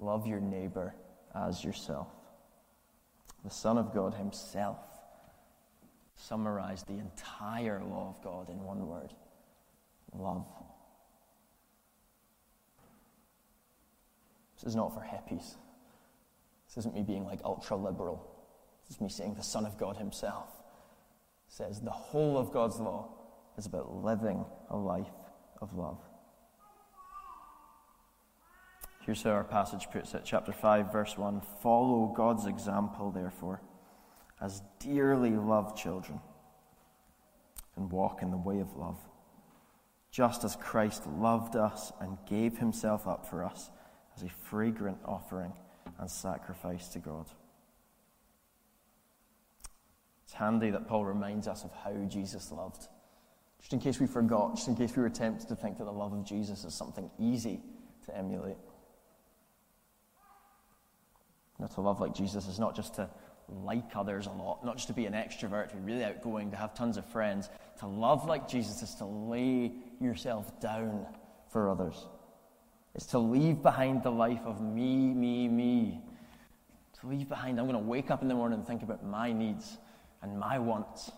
love 0.00 0.26
your 0.26 0.40
neighbor 0.40 0.96
as 1.32 1.62
yourself. 1.62 2.08
The 3.44 3.50
Son 3.50 3.78
of 3.78 3.94
God 3.94 4.14
Himself 4.14 4.93
summarized 6.26 6.86
the 6.86 6.98
entire 6.98 7.82
law 7.84 8.14
of 8.16 8.24
God 8.24 8.48
in 8.48 8.62
one 8.64 8.86
word 8.86 9.12
love. 10.16 10.46
This 14.56 14.70
is 14.70 14.76
not 14.76 14.94
for 14.94 15.00
hippies. 15.00 15.56
This 16.66 16.78
isn't 16.78 16.94
me 16.94 17.02
being 17.02 17.24
like 17.24 17.40
ultra 17.44 17.76
liberal. 17.76 18.24
This 18.86 18.96
is 18.96 19.00
me 19.00 19.08
saying 19.08 19.34
the 19.34 19.42
Son 19.42 19.66
of 19.66 19.76
God 19.76 19.96
Himself 19.96 20.48
says 21.48 21.80
the 21.80 21.90
whole 21.90 22.38
of 22.38 22.52
God's 22.52 22.80
law 22.80 23.08
is 23.58 23.66
about 23.66 23.92
living 24.02 24.44
a 24.70 24.76
life 24.76 25.12
of 25.60 25.74
love. 25.74 25.98
Here's 29.04 29.22
how 29.22 29.30
our 29.30 29.44
passage 29.44 29.88
puts 29.92 30.14
it, 30.14 30.22
chapter 30.24 30.52
5, 30.52 30.90
verse 30.90 31.18
1. 31.18 31.42
Follow 31.62 32.14
God's 32.16 32.46
example, 32.46 33.10
therefore 33.10 33.60
as 34.40 34.62
dearly 34.78 35.30
loved 35.30 35.76
children 35.76 36.20
and 37.76 37.90
walk 37.90 38.22
in 38.22 38.30
the 38.30 38.36
way 38.36 38.60
of 38.60 38.76
love, 38.76 38.98
just 40.10 40.44
as 40.44 40.56
Christ 40.56 41.06
loved 41.06 41.56
us 41.56 41.92
and 42.00 42.18
gave 42.26 42.58
himself 42.58 43.06
up 43.06 43.26
for 43.26 43.44
us 43.44 43.70
as 44.16 44.22
a 44.22 44.28
fragrant 44.28 44.98
offering 45.04 45.52
and 45.98 46.10
sacrifice 46.10 46.88
to 46.88 46.98
God. 46.98 47.26
It's 50.24 50.34
handy 50.34 50.70
that 50.70 50.88
Paul 50.88 51.04
reminds 51.04 51.48
us 51.48 51.64
of 51.64 51.72
how 51.72 51.94
Jesus 52.08 52.50
loved. 52.52 52.88
Just 53.60 53.72
in 53.72 53.80
case 53.80 53.98
we 53.98 54.06
forgot, 54.06 54.56
just 54.56 54.68
in 54.68 54.76
case 54.76 54.94
we 54.94 55.02
were 55.02 55.10
tempted 55.10 55.48
to 55.48 55.56
think 55.56 55.78
that 55.78 55.84
the 55.84 55.92
love 55.92 56.12
of 56.12 56.24
Jesus 56.24 56.64
is 56.64 56.74
something 56.74 57.10
easy 57.18 57.60
to 58.06 58.16
emulate. 58.16 58.56
Know, 61.58 61.66
to 61.68 61.80
love 61.80 62.00
like 62.00 62.14
Jesus 62.14 62.48
is 62.48 62.58
not 62.58 62.74
just 62.74 62.94
to 62.96 63.08
like 63.48 63.94
others 63.94 64.26
a 64.26 64.30
lot, 64.30 64.64
not 64.64 64.76
just 64.76 64.88
to 64.88 64.94
be 64.94 65.06
an 65.06 65.12
extrovert, 65.12 65.70
to 65.70 65.76
be 65.76 65.92
really 65.92 66.04
outgoing, 66.04 66.50
to 66.50 66.56
have 66.56 66.74
tons 66.74 66.96
of 66.96 67.04
friends. 67.06 67.50
To 67.80 67.86
love 67.86 68.26
like 68.26 68.48
Jesus 68.48 68.82
is 68.82 68.94
to 68.96 69.04
lay 69.04 69.72
yourself 70.00 70.60
down 70.60 71.06
for 71.50 71.70
others. 71.70 72.06
It's 72.94 73.06
to 73.06 73.18
leave 73.18 73.62
behind 73.62 74.02
the 74.02 74.10
life 74.10 74.42
of 74.44 74.60
me, 74.60 74.96
me, 74.96 75.48
me. 75.48 76.00
To 77.00 77.08
leave 77.08 77.28
behind, 77.28 77.58
I'm 77.58 77.66
going 77.66 77.78
to 77.78 77.88
wake 77.88 78.10
up 78.10 78.22
in 78.22 78.28
the 78.28 78.34
morning 78.34 78.60
and 78.60 78.66
think 78.66 78.82
about 78.82 79.04
my 79.04 79.32
needs 79.32 79.78
and 80.22 80.38
my 80.38 80.58
wants, 80.58 81.10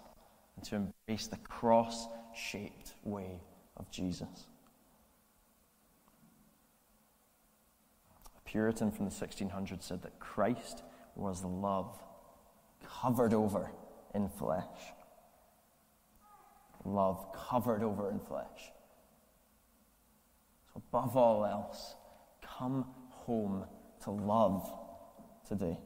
and 0.56 0.64
to 0.66 0.76
embrace 0.76 1.28
the 1.28 1.36
cross 1.36 2.08
shaped 2.34 2.94
way 3.04 3.40
of 3.76 3.90
Jesus. 3.90 4.46
A 8.36 8.40
Puritan 8.48 8.90
from 8.90 9.04
the 9.04 9.10
1600s 9.12 9.82
said 9.82 10.02
that 10.02 10.18
Christ 10.18 10.82
was 11.14 11.44
love 11.44 11.98
covered 13.00 13.34
over 13.34 13.70
in 14.14 14.28
flesh. 14.28 14.64
Love 16.84 17.26
covered 17.32 17.82
over 17.82 18.10
in 18.10 18.20
flesh. 18.20 18.72
So, 20.72 20.82
above 20.88 21.16
all 21.16 21.44
else, 21.44 21.96
come 22.58 22.86
home 23.10 23.64
to 24.04 24.10
love, 24.10 24.72
today. 25.48 25.78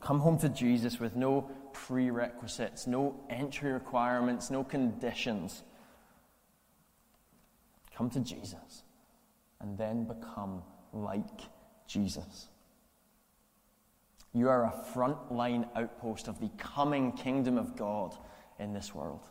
Come 0.00 0.20
home 0.20 0.38
to 0.38 0.48
Jesus 0.48 1.00
with 1.00 1.16
no 1.16 1.50
prerequisites, 1.72 2.86
no 2.86 3.20
entry 3.28 3.72
requirements, 3.72 4.50
no 4.50 4.64
conditions. 4.64 5.62
Come 7.96 8.08
to 8.10 8.20
Jesus 8.20 8.84
and 9.60 9.76
then 9.76 10.04
become 10.04 10.62
like 10.92 11.40
Jesus. 11.86 12.48
You 14.38 14.48
are 14.50 14.66
a 14.66 14.84
frontline 14.94 15.68
outpost 15.74 16.28
of 16.28 16.38
the 16.38 16.48
coming 16.58 17.10
kingdom 17.10 17.58
of 17.58 17.74
God 17.74 18.16
in 18.60 18.72
this 18.72 18.94
world. 18.94 19.26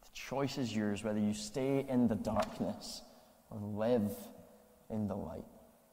The 0.00 0.10
choice 0.14 0.56
is 0.56 0.74
yours 0.74 1.04
whether 1.04 1.18
you 1.18 1.34
stay 1.34 1.84
in 1.90 2.08
the 2.08 2.14
darkness 2.14 3.02
or 3.50 3.58
live 3.58 4.14
in 4.88 5.08
the 5.08 5.14
light. 5.14 5.44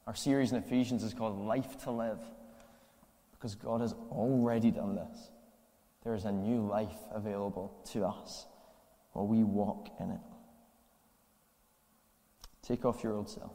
Our 0.06 0.14
series 0.14 0.52
in 0.52 0.56
Ephesians 0.56 1.04
is 1.04 1.12
called 1.12 1.38
Life 1.38 1.76
to 1.84 1.90
Live 1.90 2.20
because 3.32 3.54
God 3.54 3.82
has 3.82 3.92
already 4.10 4.70
done 4.70 4.94
this. 4.94 5.30
There 6.02 6.14
is 6.14 6.24
a 6.24 6.32
new 6.32 6.66
life 6.66 6.96
available 7.12 7.82
to 7.92 8.06
us 8.06 8.46
while 9.12 9.26
we 9.26 9.44
walk 9.44 9.90
in 10.00 10.10
it. 10.10 10.20
Take 12.62 12.86
off 12.86 13.04
your 13.04 13.12
old 13.12 13.28
self. 13.28 13.52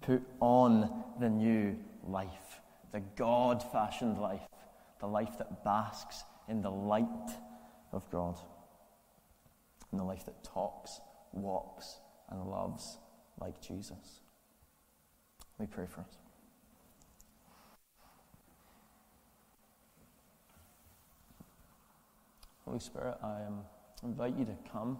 Put 0.00 0.22
on 0.38 1.02
the 1.18 1.28
new 1.28 1.76
life, 2.04 2.60
the 2.92 3.00
God 3.16 3.62
fashioned 3.72 4.18
life, 4.18 4.42
the 5.00 5.06
life 5.06 5.38
that 5.38 5.64
basks 5.64 6.24
in 6.48 6.62
the 6.62 6.70
light 6.70 7.06
of 7.92 8.10
God, 8.10 8.38
and 9.90 10.00
the 10.00 10.04
life 10.04 10.24
that 10.26 10.42
talks, 10.44 11.00
walks, 11.32 12.00
and 12.30 12.42
loves 12.44 12.98
like 13.40 13.60
Jesus. 13.60 14.20
Let 15.58 15.68
me 15.68 15.74
pray 15.74 15.86
for 15.86 16.00
us. 16.00 16.18
Holy 22.64 22.78
Spirit, 22.78 23.16
I 23.22 23.46
um, 23.46 23.60
invite 24.04 24.38
you 24.38 24.44
to 24.44 24.56
come. 24.70 24.98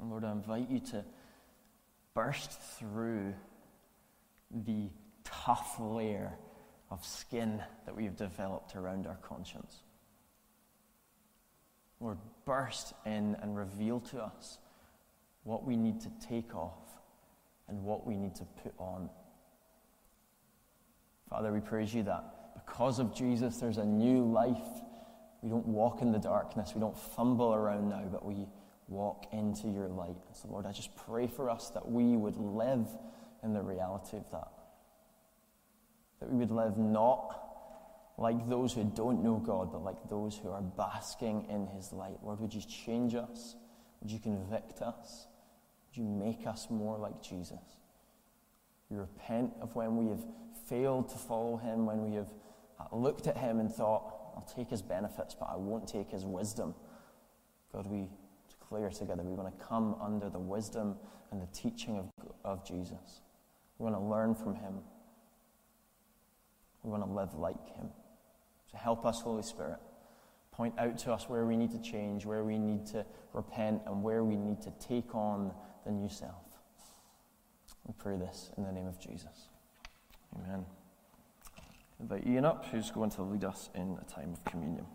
And 0.00 0.10
Lord, 0.10 0.24
I 0.24 0.32
invite 0.32 0.70
you 0.70 0.80
to 0.80 1.04
burst 2.14 2.60
through 2.78 3.34
the 4.50 4.90
tough 5.24 5.76
layer 5.80 6.32
of 6.90 7.04
skin 7.04 7.62
that 7.86 7.96
we've 7.96 8.16
developed 8.16 8.76
around 8.76 9.06
our 9.06 9.16
conscience. 9.16 9.82
Lord, 12.00 12.18
burst 12.44 12.94
in 13.06 13.36
and 13.40 13.56
reveal 13.56 14.00
to 14.00 14.22
us 14.22 14.58
what 15.44 15.64
we 15.64 15.76
need 15.76 16.00
to 16.00 16.10
take 16.28 16.54
off 16.54 16.82
and 17.68 17.82
what 17.82 18.06
we 18.06 18.16
need 18.16 18.34
to 18.36 18.44
put 18.62 18.74
on. 18.78 19.08
Father, 21.30 21.52
we 21.52 21.60
praise 21.60 21.94
you 21.94 22.02
that 22.02 22.24
because 22.54 22.98
of 22.98 23.14
Jesus, 23.14 23.56
there's 23.56 23.78
a 23.78 23.84
new 23.84 24.24
life. 24.24 24.82
We 25.42 25.48
don't 25.48 25.66
walk 25.66 26.02
in 26.02 26.12
the 26.12 26.18
darkness, 26.18 26.72
we 26.74 26.80
don't 26.80 26.96
fumble 26.96 27.54
around 27.54 27.88
now, 27.88 28.04
but 28.10 28.24
we 28.24 28.46
walk 28.88 29.26
into 29.32 29.68
your 29.68 29.88
light. 29.88 30.16
So, 30.34 30.48
Lord, 30.48 30.66
I 30.66 30.72
just 30.72 30.94
pray 30.96 31.26
for 31.26 31.50
us 31.50 31.70
that 31.70 31.90
we 31.90 32.16
would 32.16 32.36
live 32.36 32.88
in 33.42 33.52
the 33.52 33.62
reality 33.62 34.16
of 34.16 34.30
that. 34.30 34.52
That 36.20 36.30
we 36.30 36.38
would 36.38 36.50
live 36.50 36.76
not 36.76 37.42
like 38.18 38.48
those 38.48 38.72
who 38.72 38.84
don't 38.94 39.22
know 39.22 39.36
God, 39.36 39.72
but 39.72 39.82
like 39.82 40.08
those 40.08 40.36
who 40.36 40.50
are 40.50 40.60
basking 40.60 41.46
in 41.48 41.66
His 41.66 41.92
light. 41.92 42.18
Lord, 42.22 42.40
would 42.40 42.54
you 42.54 42.60
change 42.60 43.14
us? 43.14 43.56
Would 44.00 44.10
you 44.10 44.18
convict 44.18 44.82
us? 44.82 45.26
Would 45.88 46.02
you 46.02 46.08
make 46.08 46.46
us 46.46 46.68
more 46.70 46.98
like 46.98 47.22
Jesus? 47.22 47.58
We 48.90 48.98
repent 48.98 49.52
of 49.60 49.74
when 49.74 49.96
we 49.96 50.08
have 50.10 50.24
failed 50.68 51.08
to 51.10 51.16
follow 51.16 51.56
Him, 51.56 51.86
when 51.86 52.02
we 52.02 52.14
have 52.16 52.30
uh, 52.78 52.94
looked 52.94 53.26
at 53.26 53.36
Him 53.36 53.58
and 53.58 53.72
thought, 53.72 54.14
I'll 54.36 54.48
take 54.54 54.68
His 54.68 54.82
benefits, 54.82 55.34
but 55.34 55.48
I 55.50 55.56
won't 55.56 55.88
take 55.88 56.10
His 56.10 56.24
wisdom. 56.24 56.74
God, 57.72 57.86
we 57.86 58.08
clear 58.72 58.88
together. 58.88 59.22
We 59.22 59.34
want 59.34 59.58
to 59.58 59.64
come 59.64 59.96
under 60.00 60.30
the 60.30 60.38
wisdom 60.38 60.96
and 61.30 61.42
the 61.42 61.46
teaching 61.52 61.98
of, 61.98 62.06
of 62.42 62.66
Jesus. 62.66 63.20
We 63.78 63.84
want 63.84 63.96
to 63.96 64.00
learn 64.00 64.34
from 64.34 64.54
him. 64.54 64.78
We 66.82 66.90
want 66.90 67.04
to 67.04 67.10
live 67.10 67.34
like 67.34 67.76
him. 67.76 67.88
So 68.70 68.78
help 68.78 69.04
us, 69.04 69.20
Holy 69.20 69.42
Spirit. 69.42 69.78
Point 70.52 70.74
out 70.78 70.96
to 70.98 71.12
us 71.12 71.28
where 71.28 71.44
we 71.44 71.54
need 71.54 71.70
to 71.72 71.82
change, 71.82 72.24
where 72.24 72.44
we 72.44 72.58
need 72.58 72.86
to 72.86 73.04
repent, 73.34 73.82
and 73.86 74.02
where 74.02 74.24
we 74.24 74.36
need 74.36 74.62
to 74.62 74.72
take 74.80 75.14
on 75.14 75.52
the 75.84 75.92
new 75.92 76.08
self. 76.08 76.44
We 77.86 77.92
pray 77.98 78.16
this 78.16 78.52
in 78.56 78.64
the 78.64 78.72
name 78.72 78.86
of 78.86 78.98
Jesus. 78.98 79.48
Amen. 80.34 80.64
Invite 82.00 82.26
Ian 82.26 82.46
up, 82.46 82.64
who's 82.66 82.90
going 82.90 83.10
to 83.10 83.22
lead 83.22 83.44
us 83.44 83.68
in 83.74 83.98
a 84.00 84.10
time 84.10 84.32
of 84.32 84.42
communion. 84.44 84.86